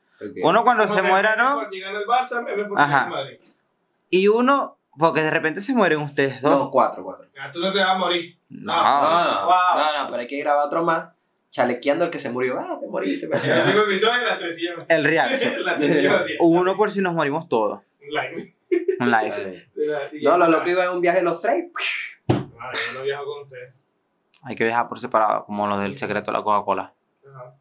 [0.43, 1.63] Uno cuando se muera, ¿no?
[2.77, 3.09] Ajá.
[4.09, 6.51] Y uno Porque de repente se mueren ustedes dos.
[6.51, 7.27] No, cuatro, cuatro.
[7.39, 8.37] Ah, tú no te vas a morir.
[8.49, 8.73] No.
[8.73, 9.55] No, no, Wow.
[9.77, 11.05] no, no, pero hay que grabar otro más.
[11.51, 12.57] Chalequeando el que se murió.
[12.59, 13.27] Ah, te moriste.
[13.27, 14.89] me El último episodio de la tresillas.
[14.89, 15.53] El reaction.
[15.65, 15.79] La.
[16.39, 17.81] Uno por si nos morimos todos.
[18.01, 18.55] Un like.
[18.99, 19.69] Un live.
[19.75, 21.65] De No, los locos iban en un viaje los tres.
[22.27, 23.73] Madre, yo no viajo con ustedes.
[24.43, 26.93] Hay que viajar por separado, como lo del secreto de la Coca-Cola.
[27.27, 27.53] Ajá.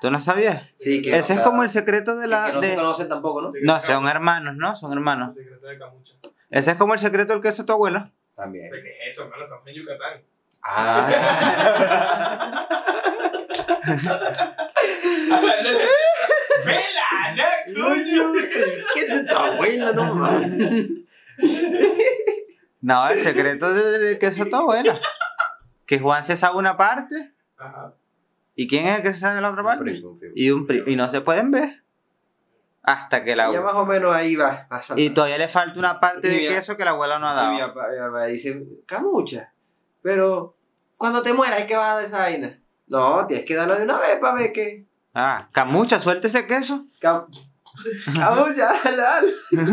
[0.00, 0.66] ¿Tú no sabías?
[0.76, 2.46] Sí, que Ese es o sea, como el secreto de que- la...
[2.46, 3.50] Que no de- se conocen tampoco, ¿no?
[3.62, 4.74] No, son hermanos, ¿no?
[4.74, 5.36] Son hermanos.
[5.36, 6.14] El secreto de Camucha.
[6.48, 8.10] Ese es como el secreto del queso de tu abuela.
[8.34, 8.70] También.
[8.72, 9.44] ¿Qué es eso, hermano?
[9.44, 10.22] Estamos en Yucatán.
[10.62, 11.08] Ah.
[16.66, 18.32] ¡Vela, no, coño!
[18.94, 20.90] ¿Qué es tu abuela, no mames?
[22.80, 24.98] No, el secreto de- del queso de tu abuela.
[25.86, 27.32] Que Juan se sabe una parte.
[27.58, 27.94] Ajá.
[28.54, 29.84] ¿Y quién es el que se sabe la otra parte?
[29.84, 30.32] Primo, primo.
[30.36, 31.82] Y, un pri- y no se pueden ver.
[32.82, 34.66] Hasta que la Ya más o menos ahí va.
[34.96, 37.48] Y todavía le falta una parte Y de mi- queso que la abuela no ha
[37.50, 37.74] Y mi dado.
[37.74, 39.52] papá, mi papá dice, Camucha,
[40.02, 40.56] pero
[40.96, 42.62] cuando te mueras, ¿qué vas a dar esa vaina?
[42.86, 44.86] No, tienes que darla de una vez para ver qué.
[45.14, 46.84] Ah, camucha, suelta ese queso.
[47.00, 47.26] Cam-
[48.16, 49.32] Camucha, dale, dale.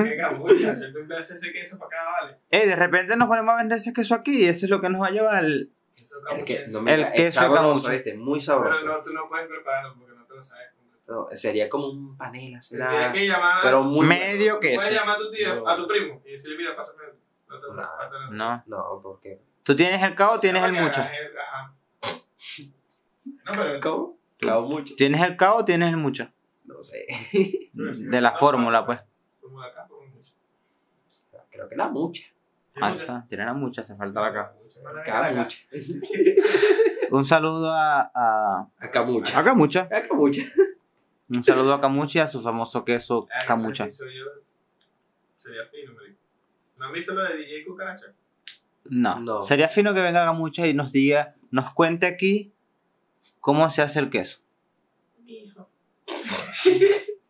[0.10, 0.76] ¡Qué Camucha!
[0.76, 2.38] Suelta un pedazo de ese queso para acá, vale.
[2.52, 4.90] Eh, de repente nos ponemos a vender ese queso aquí y eso es lo que
[4.90, 5.74] nos va a llevar el...
[5.98, 7.92] El, Camucha que, es- no, mira, El es queso de sabroso, camucha.
[7.92, 8.14] ¿viste?
[8.16, 8.86] Muy Pero sabroso.
[8.86, 10.68] no, tú no puedes prepararlo porque no te lo sabes.
[11.08, 12.90] No, sería como un panela, será.
[12.90, 14.92] Tienes que llamar Pero muy Medio Puedes queso.
[14.94, 15.70] llamar a tu tío, No.
[15.70, 17.04] a tu primo y decirle, mira, pásame.
[17.50, 18.30] No.
[18.32, 18.64] No.
[18.68, 19.40] No, porque.
[19.68, 21.02] ¿Tú tienes el cao o tienes el mucho?
[21.02, 21.76] Ajá.
[22.02, 23.80] No, pero.
[23.82, 24.18] ¿Cómo?
[24.38, 24.96] Clavo mucho.
[24.96, 26.32] ¿Tienes el cao o tienes el mucho?
[26.64, 27.06] No sé.
[27.74, 29.00] De la fórmula, pues.
[29.42, 30.34] De acá, como mucho.
[31.52, 32.24] Creo que la mucha.
[32.76, 34.54] Ahí está, tiene la mucha, te falta la K.
[35.02, 35.60] Acá mucha.
[37.12, 39.38] Un saludo a, a, Acá mucha.
[39.38, 39.82] a Camucha.
[39.92, 40.44] Acá mucha.
[41.28, 43.92] Un saludo a Camucha y a su famoso queso Ah, Camucha.
[43.92, 46.20] Sería fino, marico.
[46.78, 48.14] ¿No han visto lo de DJ Cucaracha?
[48.90, 49.20] No.
[49.20, 49.44] No.
[49.44, 52.54] Sería fino que venga Camucha y nos diga, nos cuente aquí
[53.40, 54.40] cómo se hace el queso.
[55.26, 55.70] Hijo.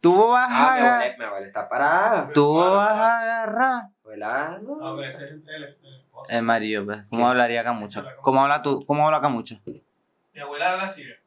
[0.02, 1.18] Tú vas Ah, a agarrar.
[1.18, 2.32] mi abuela está parada.
[2.34, 3.90] Tú vas a agarrar.
[4.02, 4.96] Abuela, No, no.
[4.96, 6.32] pero ese es el, el, el esposo.
[6.32, 7.30] Eh, Mario, pues, ¿cómo ¿Qué?
[7.30, 8.06] hablaría Camucha?
[8.22, 8.86] ¿Cómo habla tú?
[8.86, 9.60] ¿Cómo habla Camucha?
[9.66, 11.02] Mi abuela habla así.
[11.02, 11.18] Mire,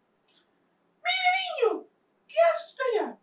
[1.72, 1.84] niño,
[2.28, 3.16] ¿qué hace usted allá?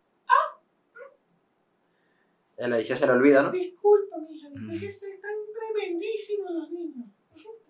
[2.60, 3.50] A la dicha se le olvida, ¿no?
[3.52, 4.72] Disculpa, mija, Mm.
[4.72, 5.04] es
[6.08, 7.08] tremendísimos los niños.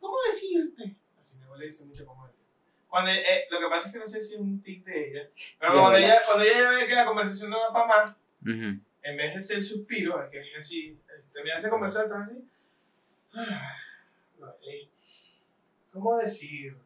[0.01, 0.97] ¿Cómo decirte?
[1.20, 2.41] Así mi abuela dice mucho cómo decir.
[2.89, 5.30] Cuando, eh, lo que pasa es que no sé si es un tic de ella.
[5.59, 8.80] Pero cuando ella, cuando ella ve que la conversación no va para más, Ujú.
[9.03, 12.45] en vez de ser suspiro, que es así, eh, terminaste de conversar, estás así.
[13.34, 13.76] Ah,
[14.39, 14.89] no, eh,
[15.93, 16.76] ¿Cómo decir?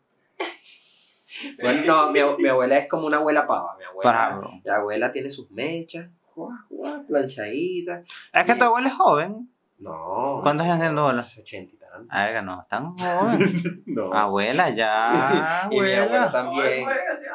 [1.60, 3.76] Bueno, no, mi, mi abuela es como una abuela pava.
[3.78, 6.66] Mi abuela, mi abuela tiene sus mechas, juá,
[7.06, 8.04] planchaditas.
[8.32, 9.51] Es que tu abuela es joven.
[9.82, 10.40] No.
[10.42, 11.22] ¿Cuántos años tiene tu abuela?
[11.22, 12.06] Ochenta y tantos.
[12.10, 13.82] A ver, no, tan joven.
[13.86, 14.12] No.
[14.14, 16.86] Abuela, ya, y mi abuela también.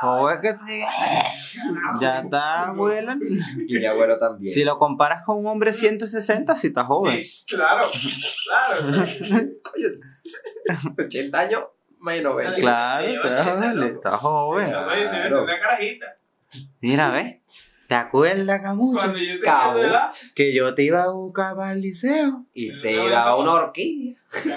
[0.02, 3.18] Joven que te Ya está, abuela.
[3.68, 4.54] Y mi abuelo también.
[4.54, 7.20] Si lo comparas con un hombre 160, sí está joven.
[7.20, 7.88] Sí, claro,
[8.46, 8.82] claro.
[9.64, 11.68] Coño, 80 años
[12.00, 12.52] menos, ¿ves?
[12.52, 14.68] Claro, Lleva está, 80, joven.
[14.70, 15.44] Es Claro.
[15.44, 16.06] una carajita.
[16.82, 17.38] Mira, ¿ves?
[17.88, 19.00] ¿Te acuerdas, Camucha?
[19.06, 19.80] Cuando yo Cabo.
[20.36, 22.46] Que yo te iba a buscar para el liceo.
[22.54, 24.20] Y te daba una horquilla.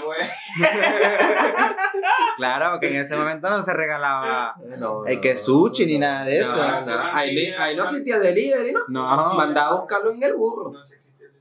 [2.37, 6.25] Claro, porque en ese momento no se regalaba No, el no, que sushi ni nada
[6.25, 6.57] de eso.
[6.57, 8.81] No, no, Ahí, no- ahí no existía delivery, ¿no?
[8.89, 10.71] No, Mandaba a buscarlo en el burro.
[10.73, 11.33] No sé si existe el-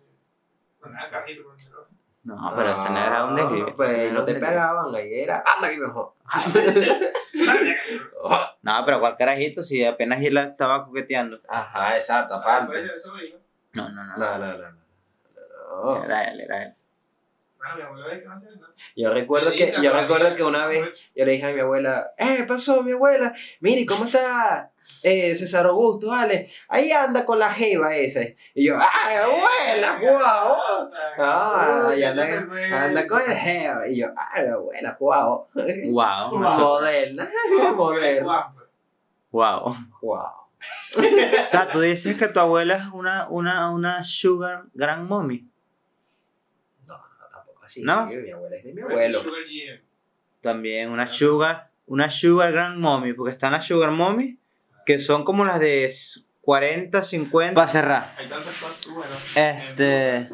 [0.81, 0.97] Bueno,
[2.35, 3.73] no, pero ese no era un delivery.
[3.73, 5.43] Pues no te pegaban, ahí era.
[5.55, 6.13] Anda aquí mejor.
[8.61, 11.39] No, pero cuál carajito si apenas él estaba coqueteando.
[11.47, 12.99] Ajá, exacto, aparte.
[12.99, 13.37] sobrino.
[13.73, 14.17] No, no, no.
[14.17, 14.71] No, no, no.
[14.71, 15.95] no.
[15.95, 16.03] no.
[16.03, 16.75] Era él, era él.
[17.59, 18.23] Bueno, mi abuela de.
[18.95, 22.35] Yo recuerdo que, yo recuerdo que una vez yo le dije a mi abuela, eh,
[22.37, 23.33] ¿qué pasó mi abuela?
[23.59, 24.71] Mire, ¿cómo está
[25.03, 26.07] eh, César Augusto?
[26.07, 28.37] Vale, ahí anda con la jeva ese.
[28.55, 30.57] Y yo, ¡ay, abuela, guau!
[31.17, 32.25] Ah, y anda,
[32.71, 33.89] anda con el jeva.
[33.89, 35.47] Y yo, ¡ay, abuela, guau!
[35.53, 36.39] Wow, Wow.
[36.39, 37.29] Moderna,
[37.75, 38.53] moderna.
[39.31, 39.75] wow.
[40.01, 40.33] Guau.
[40.97, 45.45] O sea, tú dices que tu abuela es una, una, una sugar grand mommy.
[47.77, 48.13] No, no, tampoco así.
[48.13, 48.21] ¿No?
[48.21, 49.19] Mi abuela es de mi Abuelo.
[50.41, 54.37] También una sugar, una sugar grand mommy, porque están las sugar mommy
[54.85, 55.91] que son como las de
[56.41, 57.53] 40, 50.
[57.53, 58.15] Para cerrar.
[58.17, 59.37] Hay tantas cosas buenas.
[59.37, 60.27] Este,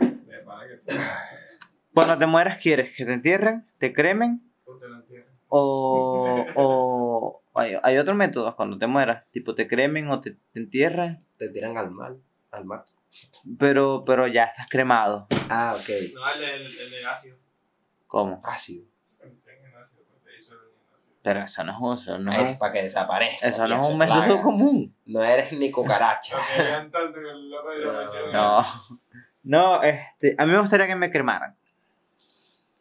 [1.94, 4.42] cuando te mueras, ¿quieres que te entierren, te cremen
[5.50, 9.26] o, o hay, hay otros métodos cuando te mueras?
[9.32, 11.22] Tipo, te cremen o te, te entierran.
[11.38, 12.16] Te tiran al mar.
[12.56, 12.84] Al mar.
[13.60, 15.28] pero, pero ya estás cremado.
[15.50, 15.90] Ah, ok.
[16.14, 17.38] No, el, el, el de ácido.
[18.08, 18.40] ¿Cómo?
[18.44, 18.86] Ácido.
[19.18, 19.18] Pues,
[19.82, 20.04] ácido.
[21.22, 23.48] Pero eso no es un, eso no es es, para que desaparezca.
[23.48, 24.22] eso no es un plaga.
[24.22, 24.96] método común.
[25.06, 26.38] No eres ni cucaracha.
[28.32, 28.64] No.
[29.44, 31.56] No, este, a mí me gustaría que me cremaran.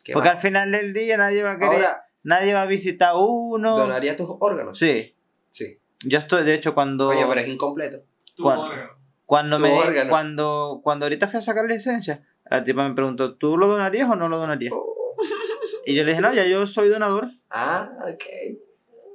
[0.03, 3.15] ¿Qué Porque al final del día nadie va a querer, Ahora, nadie va a visitar
[3.17, 3.77] uno.
[3.79, 4.79] ¿donarías tus órganos?
[4.79, 5.15] Sí,
[5.51, 5.79] Sí.
[6.05, 8.03] yo estoy, de hecho, cuando, Oye, pero es incompleto.
[8.35, 8.59] Tu ¿Cuál?
[8.61, 8.93] órgano.
[9.35, 10.11] Cuando me, órgano.
[10.11, 14.15] cuando, cuando ahorita fui a sacar licencia, la tipa me preguntó, ¿tú lo donarías o
[14.15, 14.73] no lo donarías?
[14.73, 15.17] Oh.
[15.85, 17.31] Y yo le dije, no, ya yo soy donador.
[17.51, 18.25] Ah, ok.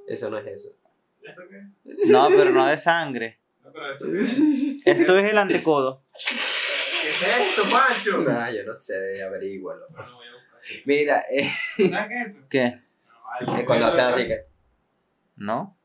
[0.09, 0.76] Eso no es eso.
[1.24, 2.11] ¿Esto qué?
[2.11, 3.39] No, pero no de sangre.
[3.63, 4.91] No, pero esto qué.
[4.91, 6.03] Esto es el antecodo.
[6.11, 8.17] ¿Qué es esto, Pancho?
[8.17, 9.86] No, yo no sé, averígualo.
[9.86, 10.84] A buscar.
[10.84, 11.49] Mira, eh,
[11.89, 12.39] ¿Sabes qué es eso?
[12.49, 12.82] ¿Qué?
[13.47, 14.41] No, cuando hacen así que.
[15.38, 15.78] ¿No?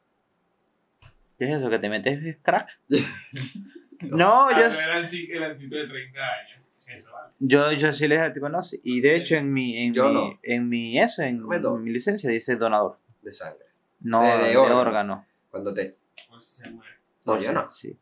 [1.39, 1.71] ¿Qué es eso?
[1.71, 2.81] ¿Que te metes crack?
[4.01, 6.61] No, Ah, yo, el ci- el ancito de 30 años.
[6.87, 7.33] ¿Qué es eso, vale?
[7.39, 8.81] yo, yo sí le dije al tipo, no, sí.
[8.85, 10.39] Y de hecho, en mi, en Yo mi, no.
[10.43, 12.99] en mi, eso, en, mi licencia dice donador.
[13.23, 13.65] De sangre.
[14.01, 14.81] No, De- de de, órgano.
[14.81, 15.27] órgano.
[15.51, 15.97] Cuando te.
[16.29, 16.93] Pues se muere.
[17.25, 17.71] No, yo no.
[17.71, 17.97] Sí.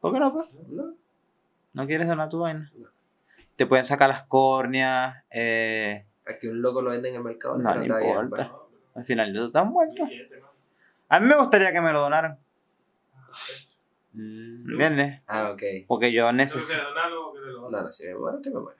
[0.00, 0.46] ¿Por qué no, pues?
[0.68, 0.94] No.
[1.72, 2.70] ¿No quieres donar tu vaina?
[2.76, 2.88] No.
[3.56, 7.58] Te pueden sacar las córneas, eh, Aquí un loco lo vende en el mercado.
[7.58, 8.50] No, no da bien, importa.
[8.50, 8.60] pues.
[8.94, 10.08] Al final ya están muertos.
[11.08, 12.38] A mí me gustaría que me lo donaran.
[14.12, 15.20] Ah, ¿Entiendes?
[15.26, 15.62] Ah, ok.
[15.86, 16.78] Porque yo necesito.
[16.82, 17.70] lo.
[17.70, 18.78] No, no, si me muero, que me muero.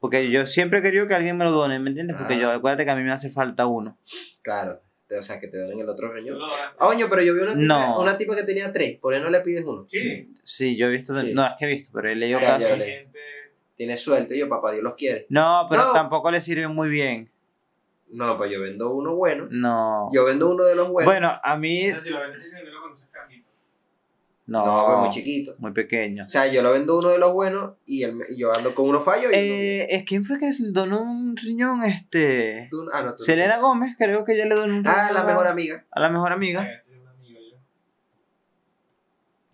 [0.00, 2.16] Porque yo siempre he querido que alguien me lo done, ¿me entiendes?
[2.16, 2.38] Porque Ah.
[2.38, 3.96] yo, acuérdate que a mí me hace falta uno.
[4.42, 4.80] Claro.
[5.16, 6.38] O sea, que te donen el otro riñón.
[6.38, 6.46] lo.
[6.46, 8.00] Ah, Coño, pero yo vi una tipa, No.
[8.00, 8.98] una tipa que tenía tres.
[8.98, 9.84] ¿Por qué no le pides uno?
[9.88, 10.32] Sí.
[10.44, 11.14] Sí, yo he visto.
[11.20, 11.34] Sí.
[11.34, 12.78] No es que he visto, pero he leído O sea, casos.
[12.78, 13.08] le-.
[13.76, 14.38] Tiene suerte.
[14.38, 15.26] Yo, papá, Dios los quiere.
[15.28, 15.92] No, pero No.
[15.92, 17.30] tampoco le sirve muy bien.
[18.12, 19.48] No, pues yo vendo uno bueno.
[19.50, 20.10] No.
[20.12, 21.12] Yo vendo uno de los buenos.
[21.12, 21.88] Bueno, a mí.
[21.88, 23.39] O sea, si lo vendes cuando seas carnito.
[24.50, 25.54] No, No, pues muy chiquito.
[25.58, 26.24] muy pequeño.
[26.24, 28.88] O sea, yo lo vendo uno de los buenos y, el- y yo ando con
[28.88, 31.84] uno fallo y Eh, ¿es quién fue que donó un riñón?
[31.84, 32.66] Este.
[32.68, 33.58] tú- ah, no, tú no Selena.
[33.58, 34.94] Gómez, creo que ella le donó un riñón.
[34.98, 35.84] Ah, la a- mejor amiga.
[35.92, 36.68] A la mejor amiga.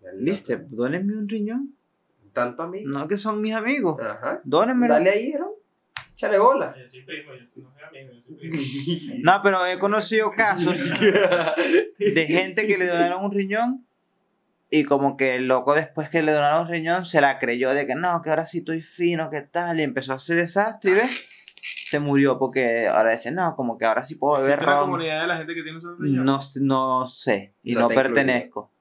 [0.01, 0.07] Yo.
[0.19, 0.65] ¿Viste?
[0.69, 1.75] Dónenme un riñón.
[2.33, 2.89] Tanto amigo.
[2.89, 3.99] No que son mis amigos.
[4.01, 4.41] Ajá.
[4.43, 4.93] Dónenmelo.
[4.95, 5.51] Dale ahí, ¿no?
[6.13, 6.75] Échale bola.
[6.75, 9.15] Yo soy primo, yo soy- no soy amigo, yo soy primo.
[9.23, 10.75] No, pero he conocido casos
[11.99, 13.86] de gente que le donaron un riñón
[14.69, 17.87] y como que el loco después que le donaron un riñón se la creyó de
[17.87, 20.93] que no, que ahora sí estoy fino, que tal, y empezó a hacer desastre y
[20.95, 21.53] ves,
[21.85, 24.85] se murió porque ahora dice, no, como que ahora sí puedo beber ¿Existe la ron.
[24.89, 26.25] comunidad de la gente que tiene esos riñones?
[26.57, 28.59] No, no sé, y No no, te pertenezco.
[28.59, 28.71] O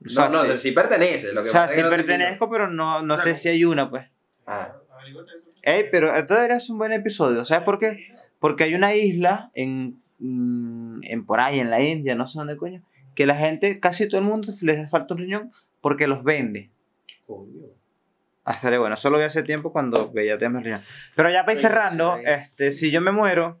[0.00, 1.32] No, sea, no, sí, sí pertenece.
[1.32, 3.36] Lo que o sea, sí que no te pertenezco, pero no, no O sea, sé
[3.36, 4.06] si hay una, pues.
[4.46, 4.74] Ah.
[5.62, 8.08] Ey, pero esto debería ser un buen episodio, ¿sabes por qué?
[8.38, 12.56] Porque hay una isla en, mm, en por ahí, en la India, no sé dónde
[12.56, 12.82] coño,
[13.14, 16.70] que la gente, casi todo el mundo les falta un riñón porque los vende.
[17.26, 17.66] Coño.
[18.44, 20.80] Hasta de bueno, eso lo vi hace tiempo cuando veía temas riñón.
[21.14, 22.22] Pero ya para ir cerrando, sí.
[22.26, 23.60] este, si yo me muero,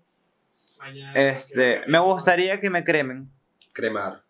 [1.14, 3.30] este, me gustaría que me cremen
[3.72, 4.22] Cremar.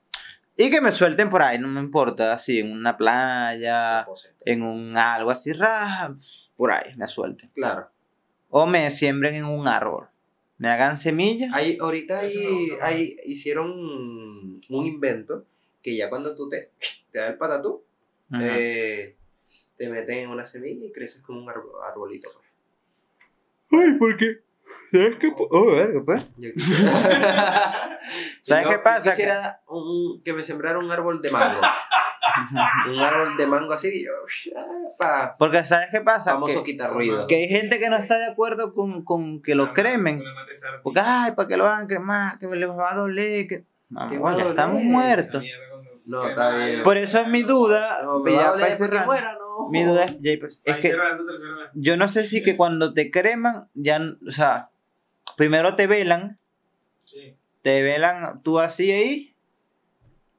[0.56, 4.06] y que me suelten por ahí, no me importa, así, en una playa,
[4.44, 6.14] en un algo así, raja,
[6.56, 7.50] por ahí, me suelten.
[7.50, 7.90] Claro.
[8.48, 10.08] O me siembren en un árbol,
[10.58, 11.50] me hagan semillas.
[11.52, 15.44] Hay, ahorita hay, hay- hicieron un, invento
[15.82, 16.70] que ya cuando tú te,
[17.10, 17.82] te da el patatú,
[18.40, 19.16] eh,
[19.76, 22.30] te meten en una semilla y creces como un arbo- arbolito.
[22.32, 23.82] pues.
[23.82, 24.42] Ay, ¿por qué?
[24.92, 25.32] ¿Sabes qué?
[25.50, 26.22] Oh, verga, pues.
[28.42, 29.06] ¿Sabes qué pasa?
[29.06, 31.60] Yo quisiera un- que me sembrara un árbol de mango.
[32.90, 34.10] un árbol de mango así y yo,
[34.98, 36.32] pa, Porque ¿sabes qué pasa?
[36.32, 37.26] famoso Que, quitar ruido.
[37.26, 40.22] que hay gente que no está de acuerdo con, con que lo cremen.
[40.82, 43.46] Porque, ay, para que lo hagan cremar, que me les va a doler.
[43.48, 43.64] Que...
[44.48, 45.42] Estamos muertos.
[46.06, 46.82] No, está bien.
[46.82, 48.02] Por eso es mi duda.
[48.02, 49.68] No, me ya que muera, no.
[49.70, 50.94] Mi duda es, Jay, pues, es que
[51.74, 54.68] yo no sé si que cuando te creman, ya, o sea,
[55.36, 56.38] primero te velan,
[57.04, 57.36] Sí.
[57.62, 59.33] te velan tú así ahí,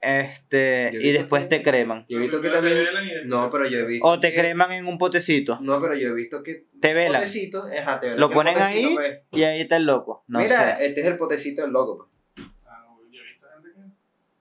[0.05, 2.05] este, y después que- te creman.
[2.07, 2.85] Yo he visto que también.
[3.25, 4.05] No, pero yo he visto.
[4.07, 6.65] O te que- creman en un potecito, No, pero yo he visto que.
[6.79, 9.19] te velan, Potecito, ajá, te velan Lo ponen ahí, pues.
[9.31, 10.23] y ahí está el loco.
[10.27, 12.09] No Mira, sé, este es el potecito del loco.
[12.35, 12.47] pues.
[12.67, 13.95] Ah, no, yo he visto gente que.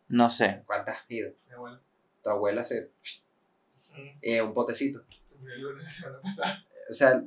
[0.09, 0.63] no sé.
[0.67, 1.33] ¿Cuántas has ido?
[1.49, 1.81] Mi abuela.
[2.23, 2.91] Tu abuela se.
[4.23, 5.03] Es un potecito.
[5.43, 6.65] La semana pasada.
[6.91, 7.23] O sea.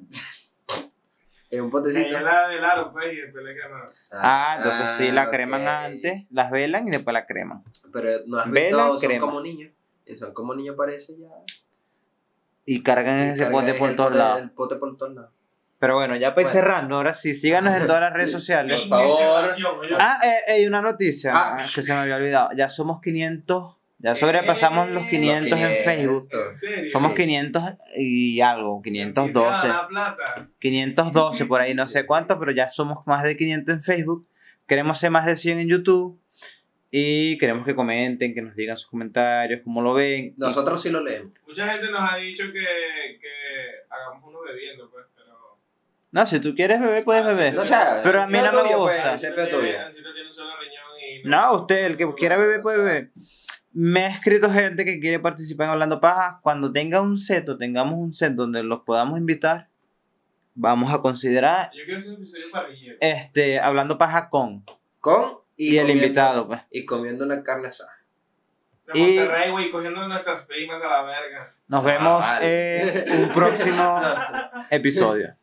[1.50, 2.08] Es un potecito.
[2.10, 3.90] Ella la velaron, pues, y después le quemaron.
[4.12, 5.30] Ah, entonces sí, la ok.
[5.32, 7.64] creman antes, las velan y después la creman.
[7.94, 9.26] Pero no has Velan, visto, son crema.
[9.26, 9.72] como niños.
[10.06, 11.28] Y son como niños, parece ya.
[12.66, 14.42] Y cargan Y ese cargan pote por todos lados.
[14.42, 15.32] El pote por todos lados.
[15.80, 16.60] Pero bueno, ya para ir Bueno.
[16.60, 18.82] cerrando, ahora sí, síganos en todas las redes sociales.
[18.82, 19.46] Por favor.
[20.00, 21.56] Ah, eh, hay una noticia Ah.
[21.60, 22.50] ah, que se me había olvidado.
[22.56, 26.30] Ya somos 500 Ya sobrepasamos los Eh, 500 en Facebook.
[26.32, 26.92] ¿En serio?
[26.92, 27.18] Somos Sí.
[27.18, 27.64] 500
[27.98, 29.68] y algo, Y se 512.
[29.68, 30.50] gana plata.
[30.60, 34.28] 512 por ahí, no sé cuánto, pero ya somos más de 500 en Facebook.
[34.68, 36.20] Queremos ser más de 100 en YouTube.
[36.90, 40.34] Y queremos que comenten, que nos digan sus comentarios, cómo lo ven.
[40.38, 41.34] Nosotros sí lo leemos.
[41.46, 42.60] Mucha gente nos ha dicho que,
[43.20, 43.28] que
[43.90, 45.36] hagamos uno bebiendo, pues, pero...
[46.12, 47.54] No, si tú quieres beber, puedes Ah, sí, beber.
[47.56, 49.18] No, O sea, Pero a mí no me tuyo, gusta.
[49.18, 50.04] pues.
[51.26, 53.12] No, usted, el que quiera beber, puede beber.
[53.80, 56.40] Me ha escrito gente que quiere participar en Hablando Paja.
[56.42, 59.68] Cuando tenga un set o tengamos un set donde los podamos invitar,
[60.56, 62.98] vamos a considerar Yo quiero hacer un episodio parrillero.
[63.02, 64.64] este Hablando Paja con
[65.00, 66.62] Con y, el comiendo- invitado, pues.
[66.72, 67.92] Y comiendo una carne asada.
[68.92, 71.54] De y- Monterrey, güey, cogiendo nuestras primas a la verga.
[71.68, 73.14] Nos vemos Ah, vale.
[73.14, 74.00] en un próximo
[74.72, 75.36] episodio.